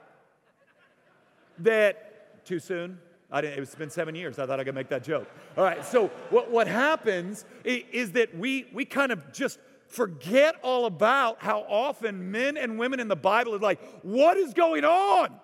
that 1.59 2.45
too 2.45 2.59
soon? 2.59 2.99
I 3.32 3.41
didn't, 3.41 3.63
it's 3.63 3.76
been 3.76 3.89
seven 3.89 4.13
years. 4.13 4.39
I 4.39 4.46
thought 4.46 4.60
I 4.60 4.63
could 4.63 4.76
make 4.76 4.89
that 4.89 5.04
joke. 5.04 5.30
All 5.58 5.63
right, 5.63 5.86
so 5.86 6.08
what, 6.30 6.52
what 6.52 6.67
happens 6.67 7.46
is 7.63 8.12
that 8.13 8.36
we, 8.38 8.67
we 8.74 8.84
kind 8.84 9.12
of 9.12 9.32
just 9.32 9.60
forget 9.88 10.56
all 10.62 10.86
about 10.86 11.41
how 11.41 11.62
often 11.62 12.32
men 12.32 12.58
and 12.58 12.78
women 12.78 13.00
in 13.00 13.08
the 13.08 13.15
Bible 13.15 13.56
are 13.56 13.60
like, 13.60 13.82
what 14.04 14.38
is 14.38 14.54
going 14.54 14.84
on? 14.84 15.39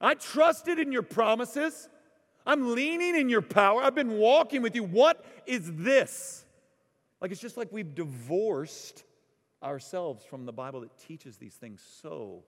I 0.00 0.14
trusted 0.14 0.78
in 0.78 0.92
your 0.92 1.02
promises. 1.02 1.88
I'm 2.46 2.74
leaning 2.74 3.16
in 3.16 3.28
your 3.28 3.42
power. 3.42 3.82
I've 3.82 3.94
been 3.94 4.18
walking 4.18 4.62
with 4.62 4.74
you. 4.74 4.84
What 4.84 5.24
is 5.46 5.70
this? 5.74 6.44
Like 7.20 7.32
it's 7.32 7.40
just 7.40 7.56
like 7.56 7.72
we've 7.72 7.94
divorced 7.94 9.04
ourselves 9.62 10.24
from 10.24 10.44
the 10.44 10.52
Bible 10.52 10.80
that 10.80 10.98
teaches 10.98 11.38
these 11.38 11.54
things 11.54 11.82
so 12.02 12.44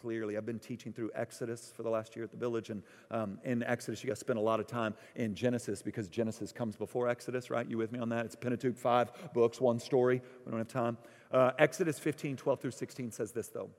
clearly. 0.00 0.36
I've 0.36 0.46
been 0.46 0.58
teaching 0.58 0.92
through 0.92 1.10
Exodus 1.14 1.72
for 1.74 1.82
the 1.82 1.90
last 1.90 2.16
year 2.16 2.24
at 2.24 2.30
the 2.30 2.36
village, 2.36 2.70
and 2.70 2.82
um, 3.10 3.38
in 3.44 3.62
Exodus, 3.62 4.02
you 4.02 4.08
got 4.08 4.14
to 4.14 4.20
spend 4.20 4.38
a 4.38 4.42
lot 4.42 4.60
of 4.60 4.66
time 4.66 4.94
in 5.14 5.34
Genesis 5.34 5.82
because 5.82 6.08
Genesis 6.08 6.52
comes 6.52 6.76
before 6.76 7.08
Exodus, 7.08 7.50
right? 7.50 7.68
You 7.68 7.78
with 7.78 7.92
me 7.92 7.98
on 7.98 8.08
that? 8.10 8.26
It's 8.26 8.36
Pentateuch, 8.36 8.76
five 8.76 9.10
books, 9.32 9.60
one 9.60 9.78
story. 9.78 10.20
We 10.44 10.50
don't 10.50 10.60
have 10.60 10.68
time. 10.68 10.98
Uh, 11.32 11.52
Exodus 11.58 11.98
15, 11.98 12.36
12 12.36 12.60
through 12.60 12.70
16 12.70 13.10
says 13.10 13.32
this, 13.32 13.48
though. 13.48 13.70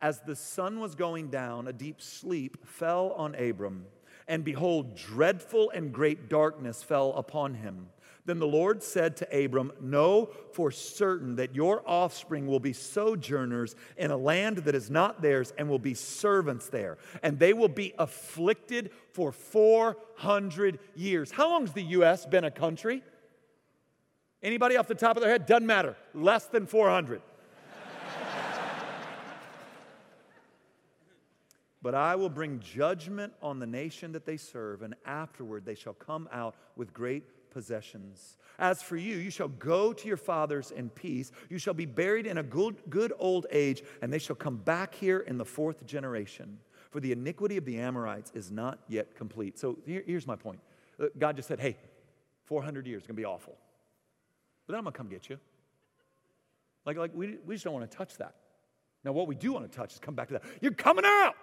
As 0.00 0.20
the 0.20 0.36
sun 0.36 0.78
was 0.78 0.94
going 0.94 1.28
down, 1.28 1.66
a 1.66 1.72
deep 1.72 2.00
sleep 2.00 2.64
fell 2.66 3.12
on 3.16 3.34
Abram, 3.34 3.86
and 4.28 4.44
behold, 4.44 4.94
dreadful 4.94 5.70
and 5.70 5.92
great 5.92 6.28
darkness 6.28 6.82
fell 6.82 7.12
upon 7.14 7.54
him. 7.54 7.88
Then 8.28 8.38
the 8.40 8.46
Lord 8.46 8.82
said 8.82 9.16
to 9.16 9.44
Abram, 9.44 9.72
Know 9.80 10.28
for 10.52 10.70
certain 10.70 11.36
that 11.36 11.54
your 11.54 11.82
offspring 11.88 12.46
will 12.46 12.60
be 12.60 12.74
sojourners 12.74 13.74
in 13.96 14.10
a 14.10 14.18
land 14.18 14.58
that 14.58 14.74
is 14.74 14.90
not 14.90 15.22
theirs 15.22 15.54
and 15.56 15.66
will 15.66 15.78
be 15.78 15.94
servants 15.94 16.68
there, 16.68 16.98
and 17.22 17.38
they 17.38 17.54
will 17.54 17.70
be 17.70 17.94
afflicted 17.98 18.90
for 19.14 19.32
400 19.32 20.78
years. 20.94 21.30
How 21.30 21.48
long 21.48 21.62
has 21.62 21.72
the 21.72 21.84
U.S. 21.84 22.26
been 22.26 22.44
a 22.44 22.50
country? 22.50 23.02
Anybody 24.42 24.76
off 24.76 24.88
the 24.88 24.94
top 24.94 25.16
of 25.16 25.22
their 25.22 25.32
head? 25.32 25.46
Doesn't 25.46 25.66
matter. 25.66 25.96
Less 26.12 26.44
than 26.48 26.66
400. 26.66 27.22
But 31.80 31.94
I 31.94 32.16
will 32.16 32.28
bring 32.28 32.60
judgment 32.60 33.32
on 33.40 33.60
the 33.60 33.66
nation 33.66 34.12
that 34.12 34.26
they 34.26 34.36
serve, 34.36 34.82
and 34.82 34.96
afterward 35.06 35.64
they 35.64 35.76
shall 35.76 35.94
come 35.94 36.28
out 36.30 36.56
with 36.76 36.92
great 36.92 37.24
possessions. 37.50 38.36
As 38.58 38.82
for 38.82 38.96
you, 38.96 39.16
you 39.16 39.30
shall 39.30 39.48
go 39.48 39.92
to 39.92 40.08
your 40.08 40.16
fathers 40.16 40.70
in 40.70 40.90
peace. 40.90 41.30
You 41.48 41.58
shall 41.58 41.74
be 41.74 41.86
buried 41.86 42.26
in 42.26 42.38
a 42.38 42.42
good, 42.42 42.76
good 42.90 43.12
old 43.18 43.46
age, 43.50 43.82
and 44.02 44.12
they 44.12 44.18
shall 44.18 44.36
come 44.36 44.56
back 44.56 44.94
here 44.94 45.20
in 45.20 45.38
the 45.38 45.44
fourth 45.44 45.86
generation. 45.86 46.58
For 46.90 47.00
the 47.00 47.12
iniquity 47.12 47.56
of 47.56 47.64
the 47.64 47.78
Amorites 47.78 48.32
is 48.34 48.50
not 48.50 48.80
yet 48.88 49.14
complete. 49.14 49.58
So 49.58 49.78
here, 49.86 50.02
here's 50.06 50.26
my 50.26 50.36
point 50.36 50.60
uh, 51.00 51.06
God 51.16 51.36
just 51.36 51.48
said, 51.48 51.60
hey, 51.60 51.76
400 52.46 52.86
years 52.86 53.02
is 53.02 53.06
going 53.06 53.16
to 53.16 53.20
be 53.20 53.26
awful. 53.26 53.56
But 54.66 54.72
then 54.72 54.78
I'm 54.78 54.84
going 54.84 54.92
to 54.92 54.98
come 54.98 55.08
get 55.08 55.28
you. 55.28 55.38
Like, 56.84 56.96
like 56.96 57.10
we, 57.14 57.36
we 57.46 57.54
just 57.54 57.64
don't 57.64 57.74
want 57.74 57.90
to 57.90 57.96
touch 57.96 58.16
that. 58.16 58.34
Now, 59.04 59.12
what 59.12 59.28
we 59.28 59.34
do 59.34 59.52
want 59.52 59.70
to 59.70 59.76
touch 59.76 59.92
is 59.92 59.98
come 59.98 60.14
back 60.14 60.28
to 60.28 60.34
that. 60.34 60.42
You're 60.60 60.72
coming 60.72 61.04
out. 61.04 61.34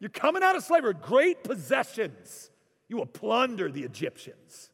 You're 0.00 0.10
coming 0.10 0.42
out 0.42 0.56
of 0.56 0.64
slavery. 0.64 0.94
Great 1.00 1.44
possessions. 1.44 2.50
You 2.88 2.96
will 2.96 3.06
plunder 3.06 3.70
the 3.70 3.82
Egyptians. 3.82 4.70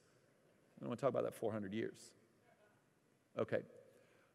I 0.82 0.86
want 0.86 0.98
to 0.98 1.00
talk 1.00 1.10
about 1.10 1.24
that 1.24 1.34
400 1.34 1.72
years. 1.72 1.98
Okay. 3.38 3.62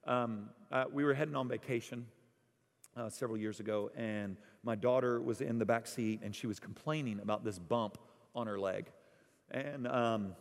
Um, 0.05 0.49
uh, 0.71 0.85
we 0.91 1.03
were 1.03 1.13
heading 1.13 1.35
on 1.35 1.47
vacation 1.47 2.05
uh, 2.97 3.09
several 3.09 3.37
years 3.37 3.59
ago, 3.59 3.91
and 3.95 4.37
my 4.63 4.75
daughter 4.75 5.21
was 5.21 5.41
in 5.41 5.59
the 5.59 5.65
back 5.65 5.87
seat, 5.87 6.21
and 6.23 6.35
she 6.35 6.47
was 6.47 6.59
complaining 6.59 7.19
about 7.19 7.43
this 7.43 7.59
bump 7.59 7.97
on 8.35 8.47
her 8.47 8.59
leg. 8.59 8.91
And 9.51 9.87
um, 9.87 10.35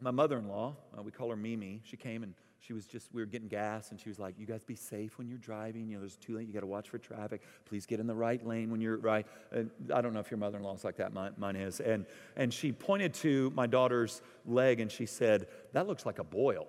my 0.00 0.10
mother 0.10 0.38
in 0.38 0.48
law, 0.48 0.76
uh, 0.96 1.02
we 1.02 1.10
call 1.10 1.30
her 1.30 1.36
Mimi, 1.36 1.82
she 1.84 1.96
came 1.96 2.22
and 2.22 2.34
she 2.66 2.72
was 2.72 2.86
just, 2.86 3.08
we 3.12 3.22
were 3.22 3.26
getting 3.26 3.48
gas, 3.48 3.90
and 3.90 4.00
she 4.00 4.08
was 4.08 4.18
like, 4.18 4.34
You 4.38 4.46
guys 4.46 4.64
be 4.64 4.74
safe 4.74 5.18
when 5.18 5.28
you're 5.28 5.38
driving. 5.38 5.88
You 5.88 5.94
know, 5.94 6.00
there's 6.00 6.16
too 6.16 6.36
late. 6.36 6.48
You 6.48 6.52
got 6.52 6.60
to 6.60 6.66
watch 6.66 6.88
for 6.88 6.98
traffic. 6.98 7.42
Please 7.64 7.86
get 7.86 8.00
in 8.00 8.06
the 8.06 8.14
right 8.14 8.44
lane 8.44 8.70
when 8.70 8.80
you're 8.80 8.96
right. 8.96 9.26
And 9.52 9.70
I 9.94 10.00
don't 10.00 10.12
know 10.12 10.20
if 10.20 10.30
your 10.30 10.38
mother 10.38 10.58
in 10.58 10.64
law 10.64 10.74
is 10.74 10.84
like 10.84 10.96
that. 10.96 11.12
Mine, 11.12 11.32
mine 11.36 11.56
is. 11.56 11.80
And, 11.80 12.06
and 12.36 12.52
she 12.52 12.72
pointed 12.72 13.14
to 13.14 13.52
my 13.54 13.66
daughter's 13.66 14.20
leg 14.44 14.80
and 14.80 14.90
she 14.90 15.06
said, 15.06 15.46
That 15.72 15.86
looks 15.86 16.04
like 16.04 16.18
a 16.18 16.24
boil. 16.24 16.66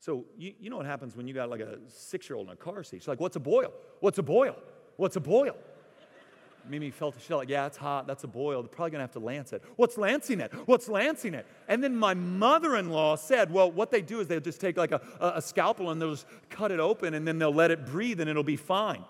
So, 0.00 0.26
you, 0.36 0.52
you 0.60 0.70
know 0.70 0.76
what 0.76 0.86
happens 0.86 1.16
when 1.16 1.26
you 1.26 1.34
got 1.34 1.48
like 1.50 1.60
a 1.60 1.78
six 1.88 2.28
year 2.28 2.36
old 2.36 2.48
in 2.48 2.52
a 2.52 2.56
car 2.56 2.82
seat? 2.82 3.02
She's 3.02 3.08
like, 3.08 3.20
What's 3.20 3.36
a 3.36 3.40
boil? 3.40 3.72
What's 4.00 4.18
a 4.18 4.22
boil? 4.22 4.56
What's 4.96 5.16
a 5.16 5.20
boil? 5.20 5.56
Mimi 6.70 6.90
felt 6.90 7.14
she's 7.18 7.30
like, 7.30 7.48
yeah, 7.48 7.66
it's 7.66 7.76
hot. 7.76 8.06
That's 8.06 8.24
a 8.24 8.28
boil. 8.28 8.62
They're 8.62 8.68
probably 8.68 8.90
gonna 8.90 9.04
have 9.04 9.12
to 9.12 9.18
lance 9.18 9.52
it. 9.52 9.62
What's 9.76 9.98
lancing 9.98 10.40
it? 10.40 10.52
What's 10.66 10.88
lancing 10.88 11.34
it? 11.34 11.46
And 11.68 11.82
then 11.82 11.96
my 11.96 12.14
mother-in-law 12.14 13.16
said, 13.16 13.52
well, 13.52 13.70
what 13.70 13.90
they 13.90 14.02
do 14.02 14.20
is 14.20 14.28
they'll 14.28 14.40
just 14.40 14.60
take 14.60 14.76
like 14.76 14.92
a, 14.92 15.00
a 15.20 15.42
scalpel 15.42 15.90
and 15.90 16.00
they'll 16.00 16.12
just 16.12 16.26
cut 16.50 16.70
it 16.70 16.80
open 16.80 17.14
and 17.14 17.26
then 17.26 17.38
they'll 17.38 17.54
let 17.54 17.70
it 17.70 17.86
breathe 17.86 18.20
and 18.20 18.28
it'll 18.28 18.42
be 18.42 18.56
fine. 18.56 19.04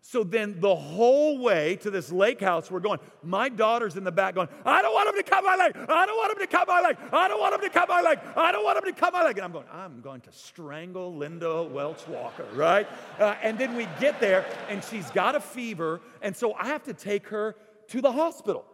So 0.00 0.24
then 0.24 0.60
the 0.60 0.74
whole 0.74 1.38
way 1.38 1.76
to 1.76 1.90
this 1.90 2.10
lake 2.10 2.40
house, 2.40 2.70
we're 2.70 2.80
going. 2.80 3.00
My 3.22 3.48
daughter's 3.48 3.96
in 3.96 4.04
the 4.04 4.12
back 4.12 4.34
going, 4.34 4.48
I 4.64 4.80
don't 4.80 4.94
want 4.94 5.08
him 5.08 5.16
to 5.16 5.22
cut 5.22 5.44
my 5.44 5.56
leg. 5.56 5.76
I 5.76 6.06
don't 6.06 6.16
want 6.16 6.32
him 6.32 6.38
to 6.38 6.46
cut 6.46 6.68
my 6.68 6.80
leg. 6.80 6.96
I 7.12 7.28
don't 7.28 7.40
want 7.40 7.54
him 7.54 7.60
to 7.60 7.70
cut 7.70 7.88
my 7.88 8.00
leg. 8.00 8.18
I 8.36 8.52
don't 8.52 8.64
want 8.64 8.78
him 8.78 8.94
to 8.94 8.98
cut 8.98 9.12
my 9.12 9.24
leg. 9.24 9.36
And 9.36 9.44
I'm 9.44 9.52
going, 9.52 9.66
I'm 9.70 10.00
going 10.00 10.20
to 10.22 10.32
strangle 10.32 11.14
Linda 11.14 11.62
Welch 11.64 12.06
Walker, 12.08 12.46
right? 12.54 12.88
Uh, 13.18 13.34
and 13.42 13.58
then 13.58 13.74
we 13.74 13.86
get 14.00 14.20
there 14.20 14.46
and 14.68 14.82
she's 14.84 15.10
got 15.10 15.34
a 15.34 15.40
fever. 15.40 16.00
And 16.22 16.34
so 16.34 16.54
I 16.54 16.68
have 16.68 16.84
to 16.84 16.94
take 16.94 17.26
her 17.28 17.56
to 17.88 18.00
the 18.00 18.12
hospital, 18.12 18.64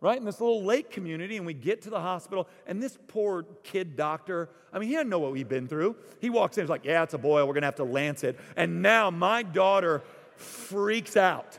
right? 0.00 0.18
In 0.18 0.24
this 0.24 0.40
little 0.40 0.64
lake 0.64 0.90
community. 0.90 1.36
And 1.36 1.46
we 1.46 1.54
get 1.54 1.82
to 1.82 1.90
the 1.90 2.00
hospital. 2.00 2.48
And 2.66 2.82
this 2.82 2.98
poor 3.06 3.44
kid 3.62 3.96
doctor, 3.96 4.48
I 4.72 4.78
mean, 4.78 4.88
he 4.88 4.96
didn't 4.96 5.10
know 5.10 5.18
what 5.18 5.32
we'd 5.32 5.48
been 5.48 5.68
through. 5.68 5.96
He 6.20 6.30
walks 6.30 6.56
in, 6.58 6.64
he's 6.64 6.70
like, 6.70 6.84
Yeah, 6.84 7.02
it's 7.02 7.14
a 7.14 7.18
boil. 7.18 7.46
We're 7.46 7.54
going 7.54 7.62
to 7.62 7.68
have 7.68 7.76
to 7.76 7.84
lance 7.84 8.24
it. 8.24 8.40
And 8.56 8.82
now 8.82 9.10
my 9.10 9.42
daughter, 9.42 10.02
freaks 10.40 11.16
out. 11.16 11.58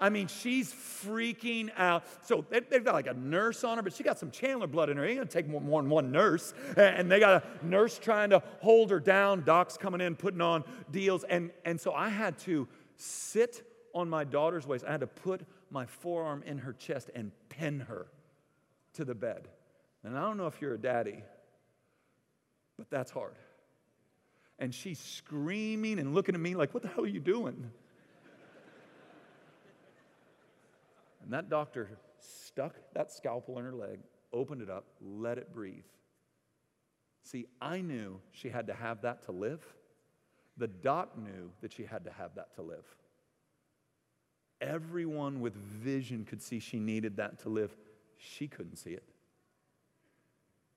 I 0.00 0.10
mean, 0.10 0.28
she's 0.28 0.72
freaking 0.72 1.70
out. 1.76 2.04
So 2.22 2.44
they've 2.50 2.84
got 2.84 2.94
like 2.94 3.08
a 3.08 3.14
nurse 3.14 3.64
on 3.64 3.78
her, 3.78 3.82
but 3.82 3.92
she 3.92 4.04
got 4.04 4.18
some 4.18 4.30
Chandler 4.30 4.68
blood 4.68 4.90
in 4.90 4.96
her. 4.96 5.04
Ain't 5.04 5.18
gonna 5.18 5.28
take 5.28 5.48
more 5.48 5.60
than 5.60 5.90
one 5.90 6.12
nurse. 6.12 6.54
And 6.76 7.10
they 7.10 7.18
got 7.18 7.42
a 7.42 7.66
nurse 7.66 7.98
trying 7.98 8.30
to 8.30 8.42
hold 8.60 8.90
her 8.90 9.00
down. 9.00 9.42
Doc's 9.44 9.76
coming 9.76 10.00
in, 10.00 10.14
putting 10.14 10.40
on 10.40 10.64
deals. 10.90 11.24
And, 11.24 11.50
and 11.64 11.80
so 11.80 11.92
I 11.92 12.08
had 12.08 12.38
to 12.40 12.68
sit 12.96 13.62
on 13.92 14.08
my 14.08 14.24
daughter's 14.24 14.66
waist. 14.66 14.84
I 14.86 14.92
had 14.92 15.00
to 15.00 15.06
put 15.06 15.42
my 15.70 15.86
forearm 15.86 16.42
in 16.46 16.58
her 16.58 16.72
chest 16.72 17.10
and 17.14 17.32
pin 17.48 17.80
her 17.80 18.06
to 18.94 19.04
the 19.04 19.14
bed. 19.14 19.48
And 20.04 20.16
I 20.16 20.22
don't 20.22 20.36
know 20.36 20.46
if 20.46 20.60
you're 20.60 20.74
a 20.74 20.78
daddy, 20.78 21.24
but 22.76 22.88
that's 22.90 23.10
hard 23.10 23.34
and 24.58 24.74
she's 24.74 24.98
screaming 24.98 25.98
and 25.98 26.14
looking 26.14 26.34
at 26.34 26.40
me 26.40 26.54
like, 26.54 26.74
What 26.74 26.82
the 26.82 26.88
hell 26.88 27.04
are 27.04 27.08
you 27.08 27.20
doing? 27.20 27.70
and 31.22 31.32
that 31.32 31.48
doctor 31.48 31.90
stuck 32.18 32.74
that 32.94 33.12
scalpel 33.12 33.58
in 33.58 33.64
her 33.64 33.72
leg, 33.72 33.98
opened 34.32 34.62
it 34.62 34.70
up, 34.70 34.84
let 35.00 35.38
it 35.38 35.52
breathe. 35.52 35.84
See, 37.22 37.46
I 37.60 37.82
knew 37.82 38.20
she 38.32 38.48
had 38.48 38.68
to 38.68 38.74
have 38.74 39.02
that 39.02 39.24
to 39.26 39.32
live. 39.32 39.62
The 40.56 40.68
doc 40.68 41.16
knew 41.18 41.50
that 41.60 41.72
she 41.72 41.84
had 41.84 42.04
to 42.04 42.10
have 42.10 42.34
that 42.36 42.54
to 42.56 42.62
live. 42.62 42.84
Everyone 44.60 45.40
with 45.40 45.54
vision 45.54 46.24
could 46.24 46.42
see 46.42 46.58
she 46.58 46.80
needed 46.80 47.18
that 47.18 47.40
to 47.40 47.48
live. 47.48 47.76
She 48.16 48.48
couldn't 48.48 48.76
see 48.76 48.90
it. 48.90 49.04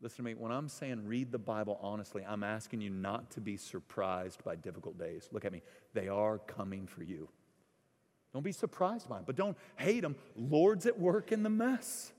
Listen 0.01 0.17
to 0.17 0.23
me, 0.23 0.33
when 0.33 0.51
I'm 0.51 0.67
saying 0.67 1.05
read 1.05 1.31
the 1.31 1.37
Bible 1.37 1.79
honestly, 1.81 2.25
I'm 2.27 2.43
asking 2.43 2.81
you 2.81 2.89
not 2.89 3.29
to 3.31 3.41
be 3.41 3.55
surprised 3.55 4.43
by 4.43 4.55
difficult 4.55 4.97
days. 4.97 5.29
Look 5.31 5.45
at 5.45 5.51
me, 5.51 5.61
they 5.93 6.07
are 6.07 6.39
coming 6.39 6.87
for 6.87 7.03
you. 7.03 7.29
Don't 8.33 8.43
be 8.43 8.51
surprised 8.51 9.07
by 9.07 9.17
them, 9.17 9.25
but 9.27 9.35
don't 9.35 9.57
hate 9.75 10.01
them. 10.01 10.15
Lord's 10.35 10.87
at 10.87 10.99
work 10.99 11.31
in 11.31 11.43
the 11.43 11.49
mess. 11.49 12.11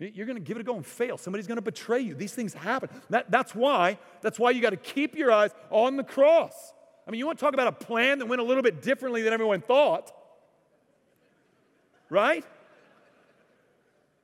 You're 0.00 0.26
going 0.26 0.36
to 0.36 0.42
give 0.42 0.56
it 0.56 0.60
a 0.60 0.64
go 0.64 0.76
and 0.76 0.86
fail. 0.86 1.18
Somebody's 1.18 1.48
going 1.48 1.56
to 1.56 1.62
betray 1.62 2.00
you. 2.00 2.14
These 2.14 2.32
things 2.32 2.54
happen. 2.54 2.88
That, 3.10 3.30
that's 3.30 3.54
why. 3.54 3.98
That's 4.20 4.38
why 4.38 4.50
you 4.50 4.62
got 4.62 4.70
to 4.70 4.76
keep 4.76 5.16
your 5.16 5.32
eyes 5.32 5.50
on 5.70 5.96
the 5.96 6.04
cross. 6.04 6.72
I 7.06 7.10
mean, 7.10 7.18
you 7.18 7.26
want 7.26 7.38
to 7.38 7.44
talk 7.44 7.54
about 7.54 7.66
a 7.66 7.72
plan 7.72 8.20
that 8.20 8.26
went 8.26 8.40
a 8.40 8.44
little 8.44 8.62
bit 8.62 8.80
differently 8.80 9.22
than 9.22 9.32
everyone 9.32 9.60
thought, 9.60 10.12
right? 12.10 12.44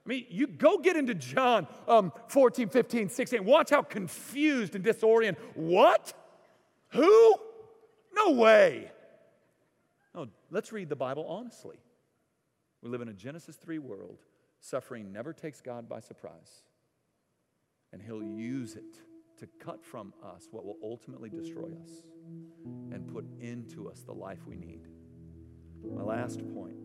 I 0.05 0.09
mean, 0.09 0.27
you 0.29 0.47
go 0.47 0.79
get 0.79 0.97
into 0.97 1.15
John 1.15 1.67
um, 1.89 2.13
14, 2.29 2.69
15, 2.69 3.09
16. 3.09 3.45
Watch 3.45 3.71
how 3.71 3.83
confused 3.83 4.75
and 4.75 4.85
disoriented. 4.85 5.43
What? 5.55 6.13
Who? 6.91 7.37
No 8.15 8.33
way. 8.33 8.91
No, 10.15 10.29
let's 10.51 10.73
read 10.73 10.89
the 10.89 10.97
Bible 10.97 11.27
honestly. 11.27 11.77
We 12.83 12.91
live 12.91 13.01
in 13.01 13.09
a 13.09 13.15
Genesis 13.15 13.57
3 13.57 13.79
world. 13.79 14.19
Suffering 14.61 15.11
never 15.11 15.33
takes 15.33 15.61
God 15.61 15.89
by 15.89 16.01
surprise. 16.01 16.63
And 17.93 18.03
He'll 18.03 18.23
use 18.23 18.77
it 18.77 19.01
to 19.39 19.49
cut 19.59 19.83
from 19.83 20.13
us 20.23 20.49
what 20.51 20.65
will 20.65 20.77
ultimately 20.83 21.31
destroy 21.31 21.71
us 21.83 22.03
and 22.93 23.07
put 23.13 23.25
into 23.41 23.89
us 23.89 24.03
the 24.03 24.13
life 24.13 24.47
we 24.47 24.57
need. 24.57 24.87
My 25.83 26.03
last 26.03 26.41
point 26.55 26.77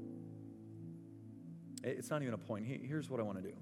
it's 1.84 2.10
not 2.10 2.22
even 2.22 2.34
a 2.34 2.38
point. 2.38 2.66
Here's 2.66 3.10
what 3.10 3.20
I 3.20 3.24
want 3.24 3.42
to 3.42 3.50
do 3.50 3.54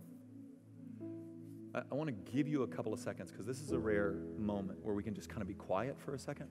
I 1.91 1.93
want 1.93 2.08
to 2.08 2.32
give 2.32 2.47
you 2.47 2.63
a 2.63 2.67
couple 2.67 2.93
of 2.93 2.99
seconds 2.99 3.32
because 3.32 3.45
this 3.45 3.62
is 3.62 3.71
a 3.71 3.77
rare 3.77 4.15
moment 4.38 4.80
where 4.84 4.95
we 4.95 5.03
can 5.03 5.13
just 5.13 5.30
kind 5.30 5.41
of 5.41 5.47
be 5.47 5.53
quiet 5.53 5.99
for 5.99 6.15
a 6.15 6.19
second. 6.19 6.47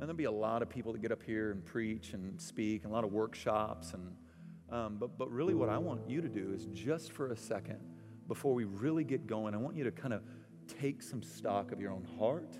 And 0.00 0.08
there'll 0.08 0.14
be 0.14 0.24
a 0.24 0.30
lot 0.30 0.62
of 0.62 0.68
people 0.68 0.92
that 0.92 1.02
get 1.02 1.10
up 1.10 1.22
here 1.22 1.50
and 1.50 1.64
preach 1.64 2.12
and 2.12 2.40
speak, 2.40 2.84
and 2.84 2.92
a 2.92 2.94
lot 2.94 3.04
of 3.04 3.12
workshops. 3.12 3.94
And, 3.94 4.14
um, 4.70 4.96
but, 4.98 5.18
but 5.18 5.30
really, 5.32 5.54
what 5.54 5.68
I 5.68 5.78
want 5.78 6.08
you 6.08 6.20
to 6.20 6.28
do 6.28 6.52
is 6.54 6.66
just 6.66 7.12
for 7.12 7.32
a 7.32 7.36
second, 7.36 7.80
before 8.28 8.54
we 8.54 8.64
really 8.64 9.02
get 9.02 9.26
going, 9.26 9.54
I 9.54 9.56
want 9.56 9.76
you 9.76 9.84
to 9.84 9.90
kind 9.90 10.14
of 10.14 10.22
take 10.80 11.02
some 11.02 11.22
stock 11.22 11.72
of 11.72 11.80
your 11.80 11.90
own 11.90 12.06
heart, 12.18 12.56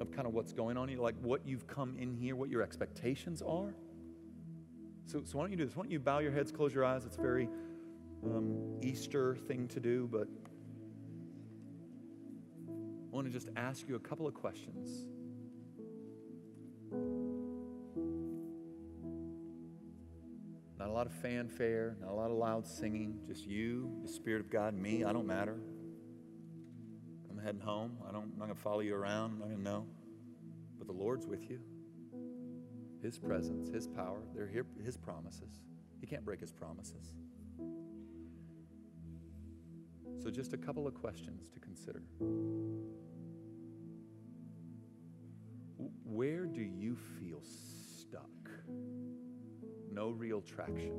of 0.00 0.10
kind 0.12 0.26
of 0.26 0.32
what's 0.32 0.52
going 0.52 0.76
on, 0.76 0.88
you, 0.88 1.00
like 1.02 1.16
what 1.20 1.46
you've 1.46 1.66
come 1.66 1.96
in 1.98 2.14
here, 2.14 2.36
what 2.36 2.48
your 2.48 2.62
expectations 2.62 3.42
are. 3.42 3.74
So, 5.06 5.22
so 5.24 5.38
why 5.38 5.44
don't 5.44 5.52
you 5.52 5.56
do 5.56 5.64
this? 5.64 5.76
Why 5.76 5.84
don't 5.84 5.92
you 5.92 6.00
bow 6.00 6.18
your 6.18 6.32
heads, 6.32 6.50
close 6.50 6.74
your 6.74 6.84
eyes? 6.84 7.04
It's 7.04 7.16
a 7.16 7.20
very 7.20 7.48
um, 8.24 8.80
Easter 8.82 9.36
thing 9.36 9.68
to 9.68 9.78
do, 9.78 10.08
but 10.10 10.26
I 12.68 13.14
want 13.14 13.28
to 13.28 13.32
just 13.32 13.48
ask 13.56 13.88
you 13.88 13.94
a 13.94 14.00
couple 14.00 14.26
of 14.26 14.34
questions. 14.34 15.06
Not 20.76 20.88
a 20.88 20.92
lot 20.92 21.06
of 21.06 21.12
fanfare, 21.12 21.96
not 22.00 22.10
a 22.10 22.14
lot 22.14 22.32
of 22.32 22.36
loud 22.36 22.66
singing, 22.66 23.20
just 23.28 23.46
you, 23.46 23.92
the 24.02 24.08
Spirit 24.08 24.40
of 24.40 24.50
God, 24.50 24.74
me. 24.74 25.04
I 25.04 25.12
don't 25.12 25.26
matter. 25.26 25.56
I'm 27.30 27.38
heading 27.38 27.60
home. 27.60 27.98
I 28.08 28.12
don't, 28.12 28.24
I'm 28.24 28.38
not 28.38 28.46
going 28.46 28.56
to 28.56 28.60
follow 28.60 28.80
you 28.80 28.96
around. 28.96 29.34
I'm 29.34 29.38
not 29.38 29.48
going 29.50 29.58
to 29.58 29.62
know. 29.64 29.86
But 30.78 30.88
the 30.88 30.92
Lord's 30.92 31.26
with 31.26 31.48
you. 31.48 31.60
His 33.06 33.20
presence, 33.20 33.68
His 33.68 33.86
power, 33.86 34.18
they're 34.34 34.48
here, 34.48 34.66
His 34.84 34.96
promises. 34.96 35.60
He 36.00 36.08
can't 36.08 36.24
break 36.24 36.40
His 36.40 36.50
promises. 36.50 37.12
So, 40.20 40.28
just 40.28 40.52
a 40.54 40.56
couple 40.56 40.88
of 40.88 40.94
questions 40.94 41.48
to 41.54 41.60
consider. 41.60 42.02
Where 46.02 46.46
do 46.46 46.62
you 46.62 46.96
feel 47.20 47.42
stuck? 47.44 48.50
No 49.92 50.10
real 50.10 50.40
traction. 50.40 50.92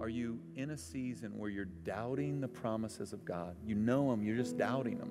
Are 0.00 0.08
you 0.08 0.38
in 0.54 0.70
a 0.70 0.78
season 0.78 1.36
where 1.36 1.50
you're 1.50 1.64
doubting 1.64 2.40
the 2.40 2.46
promises 2.46 3.12
of 3.12 3.24
God? 3.24 3.56
You 3.66 3.74
know 3.74 4.12
them, 4.12 4.22
you're 4.22 4.36
just 4.36 4.56
doubting 4.56 4.98
them. 4.98 5.10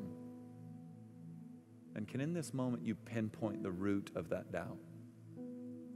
And 1.96 2.08
can 2.08 2.22
in 2.22 2.34
this 2.34 2.54
moment 2.54 2.86
you 2.86 2.96
pinpoint 2.96 3.62
the 3.62 3.72
root 3.72 4.12
of 4.16 4.30
that 4.30 4.52
doubt? 4.52 4.78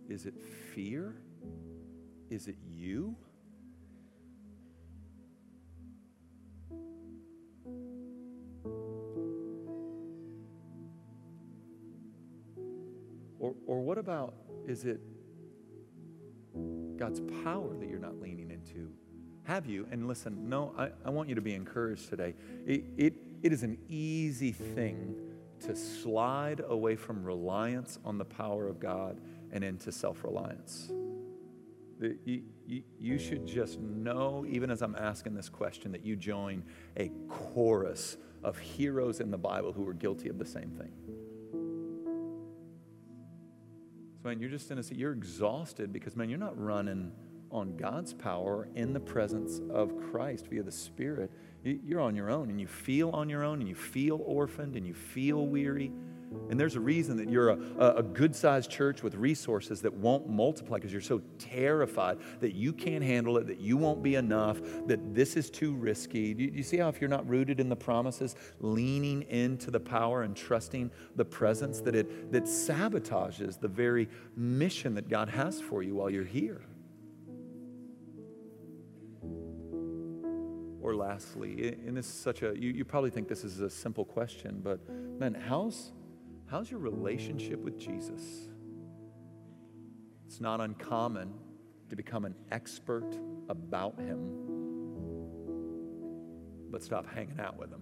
Is 0.08 0.26
it 0.26 0.36
fear? 0.74 1.16
Is 2.30 2.48
it 2.48 2.58
you? 2.70 3.16
Or, 13.40 13.54
or 13.66 13.82
what 13.82 13.98
about, 13.98 14.34
is 14.68 14.86
it 14.86 15.00
God's 16.98 17.22
power 17.44 17.76
that 17.78 17.88
you're 17.90 18.00
not 18.00 18.20
leaning 18.20 18.52
into? 18.52 18.90
Have 19.44 19.66
you? 19.66 19.88
And 19.92 20.08
listen, 20.08 20.50
no, 20.50 20.74
I, 20.78 20.90
I 21.06 21.10
want 21.10 21.30
you 21.30 21.36
to 21.36 21.42
be 21.42 21.54
encouraged 21.54 22.10
today. 22.10 22.34
It, 22.66 22.84
it, 22.98 23.14
it 23.42 23.54
is 23.54 23.64
an 23.64 23.78
easy 23.88 24.52
thing 24.52 25.16
to 25.62 25.76
slide 25.76 26.62
away 26.68 26.96
from 26.96 27.24
reliance 27.24 28.00
on 28.06 28.18
the 28.18 28.26
power 28.26 28.68
of 28.68 28.80
God 28.80 29.20
and 29.52 29.64
into 29.64 29.92
self 29.92 30.24
reliance. 30.24 30.92
You, 32.00 32.44
you, 32.66 32.84
you, 33.00 33.18
should 33.18 33.48
just 33.48 33.80
know, 33.80 34.46
even 34.48 34.70
as 34.70 34.84
I'm 34.84 34.96
asking 34.96 35.34
this 35.34 35.50
question, 35.50 35.92
that 35.94 36.06
you 36.06 36.16
join 36.16 36.64
a 36.96 37.10
chorus 37.28 38.18
of 38.44 38.58
heroes 38.60 39.20
in 39.20 39.32
the 39.32 39.38
Bible 39.38 39.74
who 39.74 39.82
were 39.82 39.94
guilty 39.94 40.30
of 40.30 40.38
the 40.38 40.46
same 40.46 40.70
thing. 40.72 40.92
So, 44.22 44.30
man, 44.30 44.40
you're 44.40 44.50
just 44.50 44.70
in 44.70 44.78
a 44.78 44.84
seat, 44.84 44.98
you're 44.98 45.12
exhausted 45.12 45.92
because, 45.92 46.16
man, 46.16 46.30
you're 46.30 46.38
not 46.38 46.60
running 46.62 47.12
on 47.50 47.76
God's 47.78 48.14
power 48.14 48.68
in 48.76 48.94
the 48.94 49.00
presence 49.00 49.62
of 49.72 49.97
Christ 50.12 50.48
via 50.48 50.64
the 50.64 50.72
Spirit. 50.72 51.32
You're 51.64 52.02
on 52.02 52.16
your 52.16 52.30
own 52.30 52.50
and 52.50 52.60
you 52.60 52.68
feel 52.68 53.10
on 53.10 53.30
your 53.30 53.44
own 53.44 53.60
and 53.60 53.68
you 53.68 53.76
feel 53.76 54.22
orphaned 54.26 54.76
and 54.76 54.86
you 54.88 54.94
feel 54.94 55.48
weary. 55.48 55.92
And 56.50 56.60
there's 56.60 56.76
a 56.76 56.80
reason 56.80 57.16
that 57.18 57.30
you're 57.30 57.50
a, 57.50 57.96
a 57.98 58.04
good 58.04 58.36
sized 58.36 58.70
church 58.70 59.02
with 59.02 59.16
resources 59.16 59.82
that 59.82 59.94
won't 59.94 60.30
multiply 60.30 60.78
because 60.78 60.92
you're 60.92 61.02
so 61.02 61.22
terrified 61.40 62.18
that 62.42 62.54
you 62.54 62.74
can't 62.74 63.04
handle 63.04 63.38
it, 63.38 63.48
that 63.48 63.60
you 63.60 63.78
won't 63.78 64.04
be 64.04 64.16
enough, 64.16 64.60
that 64.88 65.16
this 65.16 65.38
is 65.38 65.50
too 65.50 65.74
risky. 65.74 66.34
Do 66.34 66.44
you, 66.44 66.52
you 66.52 66.64
see 66.64 66.78
how, 66.78 66.90
if 66.90 67.00
you're 67.00 67.10
not 67.10 67.28
rooted 67.28 67.60
in 67.60 67.70
the 67.70 67.76
promises, 67.78 68.36
leaning 68.60 69.24
into 69.24 69.72
the 69.72 69.80
power 69.80 70.24
and 70.24 70.36
trusting 70.36 70.92
the 71.16 71.26
presence, 71.26 71.80
that 71.82 71.96
it 71.96 72.32
that 72.32 72.44
sabotages 72.44 73.60
the 73.60 73.70
very 73.70 74.10
mission 74.36 74.96
that 74.96 75.08
God 75.10 75.30
has 75.30 75.62
for 75.62 75.82
you 75.82 75.96
while 75.96 76.10
you're 76.10 76.24
here? 76.24 76.62
Or 80.88 80.96
lastly, 80.96 81.76
and 81.86 81.98
this 81.98 82.06
is 82.06 82.14
such 82.14 82.44
a, 82.44 82.58
you, 82.58 82.70
you 82.70 82.86
probably 82.86 83.10
think 83.10 83.28
this 83.28 83.44
is 83.44 83.60
a 83.60 83.70
simple 83.70 84.06
question, 84.06 84.62
but 84.64 84.80
man, 85.20 85.34
how's, 85.34 85.92
how's 86.46 86.72
your 86.72 86.80
relationship 86.80 87.60
with 87.60 87.78
Jesus? 87.78 88.48
It's 90.26 90.40
not 90.40 90.62
uncommon 90.62 91.34
to 91.90 91.98
become 91.98 92.24
an 92.24 92.36
expert 92.54 93.20
about 93.50 94.00
him, 94.00 94.32
but 96.72 96.82
stop 96.82 97.06
hanging 97.14 97.42
out 97.42 97.58
with 97.58 97.70
him. 97.70 97.82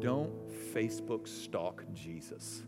Don't 0.00 0.32
Facebook 0.72 1.28
stalk 1.28 1.84
Jesus. 1.92 2.62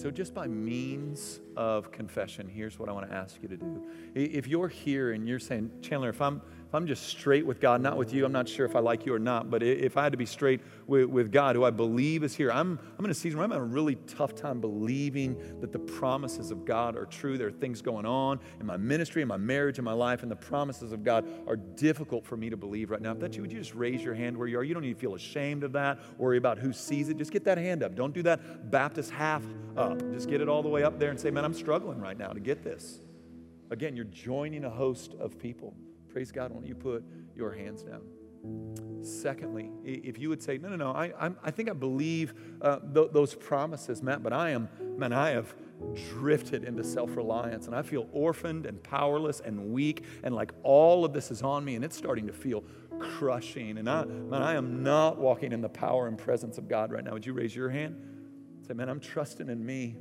So, 0.00 0.10
just 0.10 0.32
by 0.32 0.46
means 0.46 1.40
of 1.58 1.92
confession, 1.92 2.48
here's 2.48 2.78
what 2.78 2.88
I 2.88 2.92
want 2.92 3.10
to 3.10 3.14
ask 3.14 3.36
you 3.42 3.48
to 3.50 3.58
do. 3.58 3.86
If 4.14 4.46
you're 4.46 4.66
here 4.66 5.12
and 5.12 5.28
you're 5.28 5.38
saying, 5.38 5.70
Chandler, 5.82 6.08
if 6.08 6.22
I'm 6.22 6.40
if 6.70 6.74
I'm 6.76 6.86
just 6.86 7.08
straight 7.08 7.44
with 7.44 7.58
God, 7.58 7.80
not 7.80 7.96
with 7.96 8.14
you, 8.14 8.24
I'm 8.24 8.30
not 8.30 8.48
sure 8.48 8.64
if 8.64 8.76
I 8.76 8.78
like 8.78 9.04
you 9.04 9.12
or 9.12 9.18
not, 9.18 9.50
but 9.50 9.60
if 9.60 9.96
I 9.96 10.04
had 10.04 10.12
to 10.12 10.16
be 10.16 10.24
straight 10.24 10.60
with, 10.86 11.06
with 11.06 11.32
God, 11.32 11.56
who 11.56 11.64
I 11.64 11.70
believe 11.70 12.22
is 12.22 12.32
here, 12.32 12.52
I'm, 12.52 12.78
I'm 12.96 13.04
in 13.04 13.10
a 13.10 13.14
season 13.14 13.38
where 13.38 13.44
I'm 13.44 13.50
having 13.50 13.68
a 13.68 13.74
really 13.74 13.96
tough 14.06 14.36
time 14.36 14.60
believing 14.60 15.36
that 15.60 15.72
the 15.72 15.80
promises 15.80 16.52
of 16.52 16.64
God 16.64 16.94
are 16.94 17.06
true. 17.06 17.36
There 17.36 17.48
are 17.48 17.50
things 17.50 17.82
going 17.82 18.06
on 18.06 18.38
in 18.60 18.66
my 18.66 18.76
ministry, 18.76 19.20
in 19.20 19.26
my 19.26 19.36
marriage, 19.36 19.80
in 19.80 19.84
my 19.84 19.94
life, 19.94 20.22
and 20.22 20.30
the 20.30 20.36
promises 20.36 20.92
of 20.92 21.02
God 21.02 21.26
are 21.48 21.56
difficult 21.56 22.24
for 22.24 22.36
me 22.36 22.48
to 22.50 22.56
believe 22.56 22.92
right 22.92 23.02
now. 23.02 23.10
If 23.10 23.18
that's 23.18 23.34
you, 23.34 23.42
would 23.42 23.50
you 23.50 23.58
just 23.58 23.74
raise 23.74 24.00
your 24.00 24.14
hand 24.14 24.36
where 24.36 24.46
you 24.46 24.56
are? 24.56 24.62
You 24.62 24.72
don't 24.72 24.84
need 24.84 24.94
to 24.94 25.00
feel 25.00 25.16
ashamed 25.16 25.64
of 25.64 25.72
that, 25.72 25.98
worry 26.18 26.38
about 26.38 26.56
who 26.56 26.72
sees 26.72 27.08
it. 27.08 27.16
Just 27.16 27.32
get 27.32 27.42
that 27.46 27.58
hand 27.58 27.82
up. 27.82 27.96
Don't 27.96 28.14
do 28.14 28.22
that 28.22 28.70
Baptist 28.70 29.10
half 29.10 29.42
up. 29.76 29.98
Just 30.12 30.30
get 30.30 30.40
it 30.40 30.48
all 30.48 30.62
the 30.62 30.68
way 30.68 30.84
up 30.84 31.00
there 31.00 31.10
and 31.10 31.18
say, 31.18 31.32
man, 31.32 31.44
I'm 31.44 31.52
struggling 31.52 31.98
right 31.98 32.16
now 32.16 32.28
to 32.28 32.38
get 32.38 32.62
this. 32.62 33.00
Again, 33.70 33.96
you're 33.96 34.04
joining 34.04 34.64
a 34.64 34.70
host 34.70 35.14
of 35.18 35.36
people. 35.36 35.74
Praise 36.12 36.32
God. 36.32 36.50
Why 36.50 36.60
don't 36.60 36.66
you 36.66 36.74
put 36.74 37.04
your 37.36 37.52
hands 37.52 37.82
down? 37.82 38.02
Secondly, 39.02 39.70
if 39.84 40.18
you 40.18 40.28
would 40.28 40.42
say, 40.42 40.58
no, 40.58 40.68
no, 40.68 40.76
no, 40.76 40.90
I, 40.92 41.12
I'm, 41.18 41.36
i 41.42 41.50
think 41.50 41.70
I 41.70 41.72
believe 41.72 42.34
uh, 42.60 42.78
th- 42.94 43.10
those 43.12 43.34
promises, 43.34 44.02
Matt, 44.02 44.22
but 44.22 44.32
I 44.32 44.50
am, 44.50 44.68
man, 44.96 45.12
I 45.12 45.30
have 45.30 45.54
drifted 46.10 46.64
into 46.64 46.84
self 46.84 47.16
reliance 47.16 47.66
and 47.66 47.74
I 47.74 47.82
feel 47.82 48.08
orphaned 48.12 48.66
and 48.66 48.82
powerless 48.82 49.40
and 49.40 49.72
weak 49.72 50.04
and 50.22 50.34
like 50.34 50.52
all 50.62 51.04
of 51.04 51.12
this 51.12 51.30
is 51.30 51.42
on 51.42 51.64
me 51.64 51.76
and 51.76 51.84
it's 51.84 51.96
starting 51.96 52.26
to 52.26 52.32
feel 52.32 52.64
crushing. 52.98 53.78
And 53.78 53.88
I, 53.88 54.04
man, 54.04 54.42
I 54.42 54.54
am 54.54 54.82
not 54.82 55.18
walking 55.18 55.52
in 55.52 55.60
the 55.60 55.68
power 55.68 56.08
and 56.08 56.18
presence 56.18 56.58
of 56.58 56.68
God 56.68 56.92
right 56.92 57.04
now. 57.04 57.12
Would 57.12 57.24
you 57.24 57.32
raise 57.32 57.54
your 57.54 57.70
hand? 57.70 57.96
Say, 58.66 58.74
man, 58.74 58.88
I'm 58.88 59.00
trusting 59.00 59.48
in 59.48 59.64
me. 59.64 59.96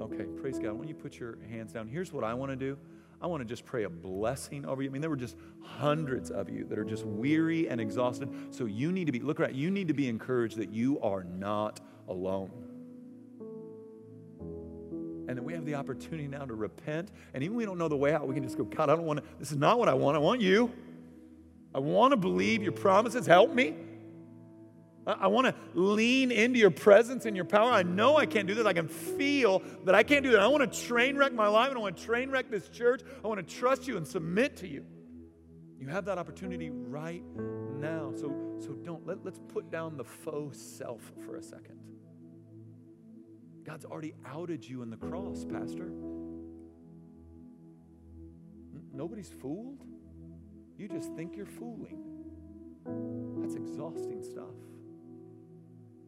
Okay, 0.00 0.24
praise 0.40 0.58
God. 0.58 0.72
When 0.72 0.88
you 0.88 0.94
put 0.94 1.18
your 1.18 1.38
hands 1.50 1.72
down, 1.72 1.86
here's 1.86 2.12
what 2.12 2.24
I 2.24 2.32
want 2.32 2.50
to 2.50 2.56
do. 2.56 2.78
I 3.22 3.26
want 3.26 3.42
to 3.42 3.44
just 3.44 3.66
pray 3.66 3.84
a 3.84 3.90
blessing 3.90 4.64
over 4.64 4.82
you. 4.82 4.88
I 4.88 4.92
mean, 4.92 5.02
there 5.02 5.10
were 5.10 5.16
just 5.16 5.36
hundreds 5.62 6.30
of 6.30 6.48
you 6.48 6.64
that 6.64 6.78
are 6.78 6.84
just 6.84 7.04
weary 7.04 7.68
and 7.68 7.80
exhausted. 7.80 8.30
So 8.50 8.64
you 8.64 8.92
need 8.92 9.06
to 9.06 9.12
be, 9.12 9.20
look 9.20 9.38
right, 9.38 9.54
you 9.54 9.70
need 9.70 9.88
to 9.88 9.94
be 9.94 10.08
encouraged 10.08 10.56
that 10.56 10.70
you 10.70 10.98
are 11.00 11.24
not 11.24 11.80
alone. 12.08 12.50
And 15.28 15.36
that 15.36 15.42
we 15.42 15.52
have 15.52 15.66
the 15.66 15.74
opportunity 15.74 16.26
now 16.26 16.44
to 16.44 16.54
repent. 16.54 17.12
And 17.34 17.44
even 17.44 17.56
we 17.56 17.64
don't 17.66 17.78
know 17.78 17.88
the 17.88 17.96
way 17.96 18.14
out, 18.14 18.26
we 18.26 18.34
can 18.34 18.42
just 18.42 18.56
go, 18.56 18.64
God, 18.64 18.88
I 18.88 18.96
don't 18.96 19.04
want 19.04 19.20
to, 19.20 19.24
this 19.38 19.52
is 19.52 19.58
not 19.58 19.78
what 19.78 19.88
I 19.88 19.94
want. 19.94 20.16
I 20.16 20.20
want 20.20 20.40
you. 20.40 20.72
I 21.74 21.78
want 21.78 22.12
to 22.12 22.16
believe 22.16 22.62
your 22.62 22.72
promises. 22.72 23.26
Help 23.26 23.54
me. 23.54 23.76
I 25.06 25.28
want 25.28 25.46
to 25.46 25.54
lean 25.74 26.30
into 26.30 26.58
your 26.58 26.70
presence 26.70 27.24
and 27.24 27.34
your 27.34 27.46
power. 27.46 27.70
I 27.70 27.82
know 27.82 28.16
I 28.16 28.26
can't 28.26 28.46
do 28.46 28.54
this. 28.54 28.66
I 28.66 28.74
can 28.74 28.88
feel 28.88 29.62
that 29.84 29.94
I 29.94 30.02
can't 30.02 30.22
do 30.22 30.32
that. 30.32 30.40
I 30.40 30.46
want 30.46 30.70
to 30.70 30.86
train 30.86 31.16
wreck 31.16 31.32
my 31.32 31.48
life 31.48 31.68
and 31.68 31.78
I 31.78 31.80
want 31.80 31.96
to 31.96 32.02
train 32.04 32.30
wreck 32.30 32.50
this 32.50 32.68
church. 32.68 33.00
I 33.24 33.26
want 33.26 33.46
to 33.46 33.54
trust 33.54 33.88
you 33.88 33.96
and 33.96 34.06
submit 34.06 34.58
to 34.58 34.68
you. 34.68 34.84
You 35.78 35.88
have 35.88 36.04
that 36.04 36.18
opportunity 36.18 36.68
right 36.70 37.24
now. 37.78 38.12
So, 38.14 38.58
so 38.60 38.72
don't 38.72 39.06
let, 39.06 39.24
let's 39.24 39.40
put 39.48 39.70
down 39.70 39.96
the 39.96 40.04
faux 40.04 40.58
self 40.58 41.00
for 41.24 41.36
a 41.36 41.42
second. 41.42 41.78
God's 43.64 43.86
already 43.86 44.14
outed 44.26 44.68
you 44.68 44.82
in 44.82 44.90
the 44.90 44.96
cross, 44.96 45.44
Pastor. 45.44 45.90
nobody's 48.92 49.30
fooled? 49.30 49.82
You 50.76 50.88
just 50.88 51.14
think 51.14 51.36
you're 51.36 51.46
fooling. 51.46 52.02
That's 53.40 53.54
exhausting 53.54 54.22
stuff. 54.22 54.54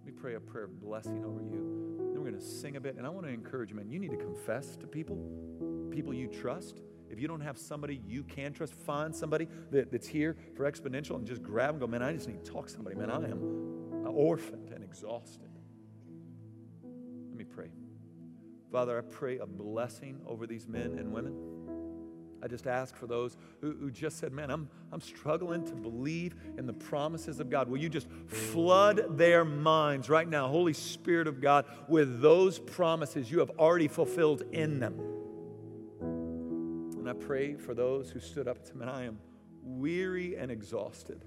Let 0.04 0.14
me 0.16 0.20
pray 0.20 0.34
a 0.34 0.40
prayer 0.40 0.64
of 0.64 0.80
blessing 0.80 1.24
over 1.24 1.40
you. 1.40 1.96
Then 1.96 2.20
we're 2.20 2.30
going 2.30 2.34
to 2.34 2.44
sing 2.44 2.74
a 2.74 2.80
bit. 2.80 2.96
And 2.96 3.06
I 3.06 3.08
want 3.08 3.24
to 3.24 3.32
encourage 3.32 3.72
man, 3.72 3.88
you 3.88 4.00
need 4.00 4.10
to 4.10 4.16
confess 4.16 4.74
to 4.78 4.86
people, 4.88 5.16
people 5.92 6.12
you 6.12 6.26
trust. 6.26 6.80
If 7.08 7.20
you 7.20 7.28
don't 7.28 7.40
have 7.40 7.56
somebody 7.56 8.00
you 8.04 8.24
can 8.24 8.52
trust, 8.52 8.74
find 8.74 9.14
somebody 9.14 9.46
that, 9.70 9.92
that's 9.92 10.08
here 10.08 10.36
for 10.56 10.68
Exponential 10.68 11.14
and 11.14 11.24
just 11.24 11.40
grab 11.40 11.70
and 11.70 11.80
go, 11.80 11.86
man, 11.86 12.02
I 12.02 12.12
just 12.12 12.26
need 12.26 12.44
to 12.44 12.50
talk 12.50 12.66
to 12.66 12.72
somebody. 12.72 12.96
Man, 12.96 13.10
I 13.10 13.16
am 13.30 14.06
orphaned 14.08 14.70
and 14.70 14.82
exhausted. 14.82 15.50
Let 16.82 17.36
me 17.36 17.44
pray. 17.44 17.70
Father, 18.72 18.98
I 18.98 19.02
pray 19.02 19.38
a 19.38 19.46
blessing 19.46 20.20
over 20.26 20.48
these 20.48 20.66
men 20.66 20.98
and 20.98 21.12
women. 21.12 21.51
I 22.42 22.48
just 22.48 22.66
ask 22.66 22.96
for 22.96 23.06
those 23.06 23.36
who, 23.60 23.72
who, 23.72 23.90
just 23.90 24.18
said, 24.18 24.32
Man, 24.32 24.50
I'm, 24.50 24.68
I'm 24.90 25.00
struggling 25.00 25.64
to 25.66 25.74
believe 25.74 26.34
in 26.58 26.66
the 26.66 26.72
promises 26.72 27.38
of 27.38 27.48
God. 27.48 27.68
Will 27.68 27.78
you 27.78 27.88
just 27.88 28.08
flood 28.26 29.16
their 29.16 29.44
minds 29.44 30.08
right 30.08 30.28
now, 30.28 30.48
Holy 30.48 30.72
Spirit 30.72 31.28
of 31.28 31.40
God, 31.40 31.66
with 31.88 32.20
those 32.20 32.58
promises 32.58 33.30
you 33.30 33.38
have 33.38 33.50
already 33.50 33.86
fulfilled 33.86 34.42
in 34.50 34.80
them? 34.80 34.98
And 36.00 37.08
I 37.08 37.12
pray 37.12 37.54
for 37.54 37.74
those 37.74 38.10
who 38.10 38.18
stood 38.18 38.48
up 38.48 38.64
to 38.64 38.76
me. 38.76 38.86
I 38.86 39.04
am 39.04 39.18
weary 39.62 40.36
and 40.36 40.50
exhausted. 40.50 41.24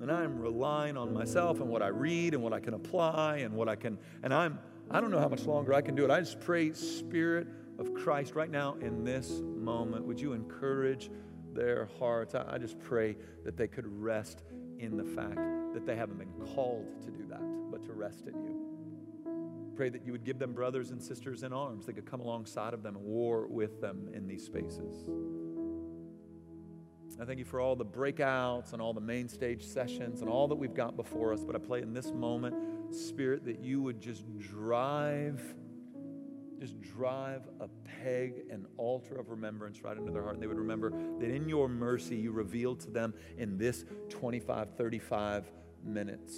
And 0.00 0.10
I 0.10 0.24
am 0.24 0.40
relying 0.40 0.96
on 0.96 1.12
myself 1.14 1.60
and 1.60 1.68
what 1.68 1.82
I 1.82 1.88
read 1.88 2.34
and 2.34 2.42
what 2.42 2.52
I 2.52 2.58
can 2.58 2.74
apply 2.74 3.38
and 3.38 3.54
what 3.54 3.68
I 3.68 3.76
can, 3.76 3.98
and 4.24 4.34
I'm, 4.34 4.58
I 4.90 5.00
don't 5.00 5.12
know 5.12 5.20
how 5.20 5.28
much 5.28 5.44
longer 5.44 5.74
I 5.74 5.82
can 5.82 5.94
do 5.94 6.04
it. 6.04 6.10
I 6.10 6.18
just 6.18 6.40
pray, 6.40 6.72
Spirit 6.72 7.46
of 7.80 7.94
Christ 7.94 8.34
right 8.34 8.50
now 8.50 8.76
in 8.80 9.02
this 9.04 9.40
moment. 9.42 10.04
Would 10.04 10.20
you 10.20 10.34
encourage 10.34 11.10
their 11.54 11.88
hearts? 11.98 12.34
I, 12.34 12.58
just 12.58 12.78
pray 12.78 13.16
that 13.44 13.56
they 13.56 13.66
could 13.66 13.86
rest 13.86 14.42
in 14.78 14.96
the 14.96 15.04
fact 15.04 15.40
that 15.72 15.86
they 15.86 15.96
haven't 15.96 16.18
been 16.18 16.46
called 16.54 16.86
to 17.02 17.10
do 17.10 17.26
that, 17.28 17.40
but 17.70 17.82
to 17.86 17.92
rest 17.92 18.26
in 18.26 18.34
you. 18.34 19.72
Pray 19.74 19.88
that 19.88 20.04
you 20.04 20.12
would 20.12 20.24
give 20.24 20.38
them 20.38 20.52
brothers 20.52 20.90
and 20.90 21.02
sisters 21.02 21.42
in 21.42 21.54
arms 21.54 21.86
that 21.86 21.94
could 21.94 22.04
come 22.04 22.20
alongside 22.20 22.74
of 22.74 22.82
them 22.82 22.96
and 22.96 23.04
war 23.04 23.46
with 23.46 23.80
them 23.80 24.10
in 24.12 24.26
these 24.26 24.44
spaces. 24.44 25.08
I 27.18 27.24
thank 27.24 27.38
you 27.38 27.44
for 27.44 27.60
all 27.60 27.76
the 27.76 27.84
breakouts 27.84 28.72
and 28.72 28.80
all 28.80 28.92
the 28.92 29.00
main 29.00 29.28
stage 29.28 29.64
sessions 29.64 30.20
and 30.20 30.30
all 30.30 30.48
that 30.48 30.54
we've 30.54 30.74
got 30.74 30.96
before 30.96 31.32
us. 31.32 31.44
But 31.44 31.54
I 31.54 31.58
pray 31.58 31.82
in 31.82 31.92
this 31.92 32.12
moment, 32.12 32.94
Spirit, 32.94 33.44
that 33.44 33.60
you 33.60 33.82
would 33.82 34.00
just 34.00 34.24
drive 34.38 35.42
just 36.60 36.78
drive 36.80 37.48
a 37.58 37.68
peg, 38.02 38.42
an 38.50 38.66
altar 38.76 39.18
of 39.18 39.30
remembrance 39.30 39.82
right 39.82 39.96
into 39.96 40.12
their 40.12 40.22
heart. 40.22 40.34
And 40.34 40.42
they 40.42 40.46
would 40.46 40.58
remember 40.58 40.90
that 41.18 41.30
in 41.30 41.48
your 41.48 41.68
mercy, 41.68 42.16
you 42.16 42.32
revealed 42.32 42.80
to 42.80 42.90
them 42.90 43.14
in 43.38 43.56
this 43.56 43.86
25, 44.10 44.76
35 44.76 45.50
minutes 45.82 46.34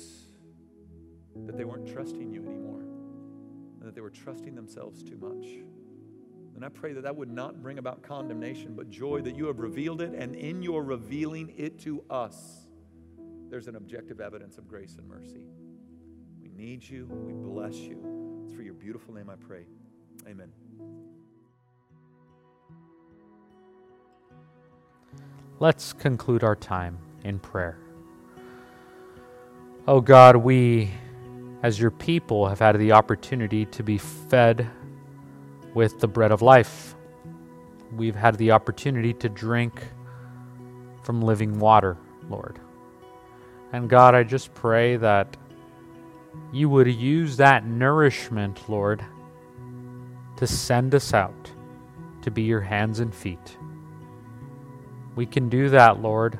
that 1.44 1.56
they 1.56 1.64
weren't 1.64 1.92
trusting 1.92 2.32
you 2.32 2.46
anymore 2.46 2.82
and 3.80 3.82
that 3.82 3.96
they 3.96 4.00
were 4.00 4.10
trusting 4.10 4.54
themselves 4.54 5.02
too 5.02 5.16
much. 5.16 5.44
And 6.54 6.64
I 6.64 6.68
pray 6.68 6.92
that 6.92 7.02
that 7.02 7.16
would 7.16 7.30
not 7.30 7.60
bring 7.60 7.78
about 7.78 8.02
condemnation, 8.02 8.74
but 8.76 8.90
joy 8.90 9.22
that 9.22 9.34
you 9.34 9.46
have 9.46 9.58
revealed 9.58 10.00
it, 10.02 10.14
and 10.14 10.36
in 10.36 10.62
your 10.62 10.84
revealing 10.84 11.52
it 11.56 11.80
to 11.80 12.04
us, 12.10 12.68
there's 13.50 13.66
an 13.66 13.74
objective 13.74 14.20
evidence 14.20 14.58
of 14.58 14.68
grace 14.68 14.94
and 14.98 15.08
mercy. 15.08 15.46
We 16.40 16.50
need 16.50 16.88
you. 16.88 17.06
We 17.10 17.32
bless 17.32 17.74
you. 17.74 18.42
It's 18.44 18.54
for 18.54 18.62
your 18.62 18.74
beautiful 18.74 19.14
name 19.14 19.28
I 19.28 19.34
pray. 19.34 19.66
Amen. 20.26 20.52
Let's 25.58 25.92
conclude 25.92 26.42
our 26.42 26.56
time 26.56 26.98
in 27.24 27.38
prayer. 27.38 27.78
Oh 29.86 30.00
God, 30.00 30.36
we, 30.36 30.90
as 31.62 31.80
your 31.80 31.90
people, 31.90 32.48
have 32.48 32.60
had 32.60 32.78
the 32.78 32.92
opportunity 32.92 33.66
to 33.66 33.82
be 33.82 33.98
fed 33.98 34.68
with 35.74 35.98
the 35.98 36.08
bread 36.08 36.32
of 36.32 36.42
life. 36.42 36.94
We've 37.96 38.14
had 38.14 38.36
the 38.36 38.52
opportunity 38.52 39.12
to 39.14 39.28
drink 39.28 39.82
from 41.02 41.20
living 41.20 41.58
water, 41.58 41.96
Lord. 42.28 42.60
And 43.72 43.88
God, 43.88 44.14
I 44.14 44.22
just 44.22 44.54
pray 44.54 44.96
that 44.96 45.36
you 46.52 46.68
would 46.68 46.86
use 46.86 47.36
that 47.38 47.66
nourishment, 47.66 48.68
Lord, 48.68 49.04
to 50.42 50.46
send 50.48 50.92
us 50.92 51.14
out 51.14 51.52
to 52.20 52.28
be 52.28 52.42
your 52.42 52.60
hands 52.60 52.98
and 52.98 53.14
feet. 53.14 53.56
We 55.14 55.24
can 55.24 55.48
do 55.48 55.68
that, 55.68 56.02
Lord, 56.02 56.36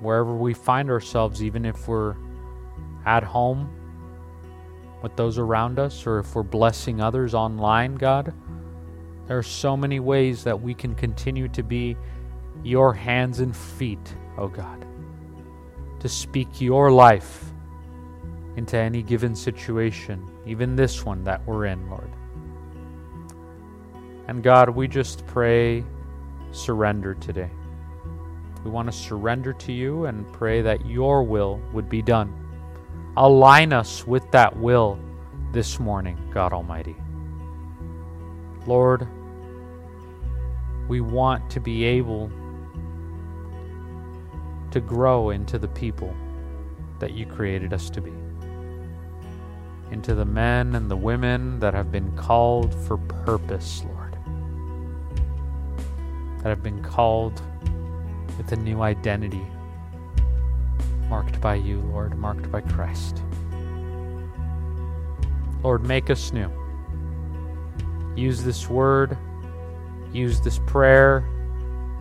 wherever 0.00 0.34
we 0.34 0.52
find 0.52 0.90
ourselves, 0.90 1.40
even 1.40 1.64
if 1.64 1.86
we're 1.86 2.16
at 3.04 3.22
home 3.22 3.70
with 5.02 5.14
those 5.14 5.38
around 5.38 5.78
us 5.78 6.04
or 6.04 6.18
if 6.18 6.34
we're 6.34 6.42
blessing 6.42 7.00
others 7.00 7.32
online, 7.32 7.94
God. 7.94 8.34
There 9.28 9.38
are 9.38 9.44
so 9.44 9.76
many 9.76 10.00
ways 10.00 10.42
that 10.42 10.60
we 10.60 10.74
can 10.74 10.96
continue 10.96 11.46
to 11.50 11.62
be 11.62 11.96
your 12.64 12.92
hands 12.92 13.38
and 13.38 13.56
feet, 13.56 14.16
oh 14.36 14.48
God, 14.48 14.84
to 16.00 16.08
speak 16.08 16.60
your 16.60 16.90
life 16.90 17.44
into 18.56 18.76
any 18.76 19.00
given 19.00 19.36
situation, 19.36 20.28
even 20.44 20.74
this 20.74 21.04
one 21.04 21.22
that 21.22 21.46
we're 21.46 21.66
in, 21.66 21.88
Lord. 21.88 22.10
And 24.28 24.42
God, 24.42 24.70
we 24.70 24.88
just 24.88 25.24
pray 25.26 25.84
surrender 26.50 27.14
today. 27.14 27.50
We 28.64 28.70
want 28.70 28.90
to 28.90 28.96
surrender 28.96 29.52
to 29.52 29.72
you 29.72 30.06
and 30.06 30.30
pray 30.32 30.62
that 30.62 30.84
your 30.86 31.22
will 31.22 31.60
would 31.72 31.88
be 31.88 32.02
done. 32.02 32.34
Align 33.16 33.72
us 33.72 34.04
with 34.06 34.28
that 34.32 34.56
will 34.56 34.98
this 35.52 35.78
morning, 35.78 36.18
God 36.34 36.52
Almighty. 36.52 36.96
Lord, 38.66 39.06
we 40.88 41.00
want 41.00 41.48
to 41.50 41.60
be 41.60 41.84
able 41.84 42.30
to 44.72 44.80
grow 44.80 45.30
into 45.30 45.58
the 45.58 45.68
people 45.68 46.12
that 46.98 47.12
you 47.12 47.26
created 47.26 47.72
us 47.72 47.88
to 47.90 48.00
be, 48.00 48.12
into 49.92 50.16
the 50.16 50.24
men 50.24 50.74
and 50.74 50.90
the 50.90 50.96
women 50.96 51.60
that 51.60 51.74
have 51.74 51.92
been 51.92 52.14
called 52.16 52.74
for 52.74 52.96
purpose, 52.96 53.84
Lord 53.84 53.95
that 56.46 56.50
have 56.50 56.62
been 56.62 56.80
called 56.80 57.42
with 58.38 58.52
a 58.52 58.56
new 58.56 58.80
identity, 58.80 59.44
marked 61.08 61.40
by 61.40 61.56
you, 61.56 61.80
Lord, 61.80 62.16
marked 62.16 62.52
by 62.52 62.60
Christ. 62.60 63.20
Lord, 65.64 65.84
make 65.84 66.08
us 66.08 66.32
new. 66.32 66.48
Use 68.14 68.44
this 68.44 68.70
word, 68.70 69.18
use 70.12 70.40
this 70.40 70.60
prayer, 70.66 71.28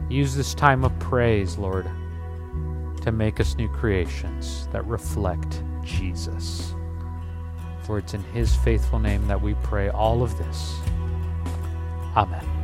use 0.10 0.36
this 0.36 0.54
time 0.54 0.84
of 0.84 0.98
praise, 1.00 1.58
Lord, 1.58 1.90
to 3.02 3.12
make 3.12 3.40
us 3.40 3.56
new 3.56 3.68
creations 3.70 4.68
that 4.68 4.86
reflect 4.86 5.64
Jesus. 5.84 6.76
For 7.82 7.98
it's 7.98 8.14
in 8.14 8.24
His 8.26 8.56
faithful 8.56 9.00
name 9.00 9.28
that 9.28 9.42
we 9.42 9.56
pray 9.64 9.90
all 9.90 10.22
of 10.22 10.38
this. 10.38 10.78
Amen. 12.16 12.55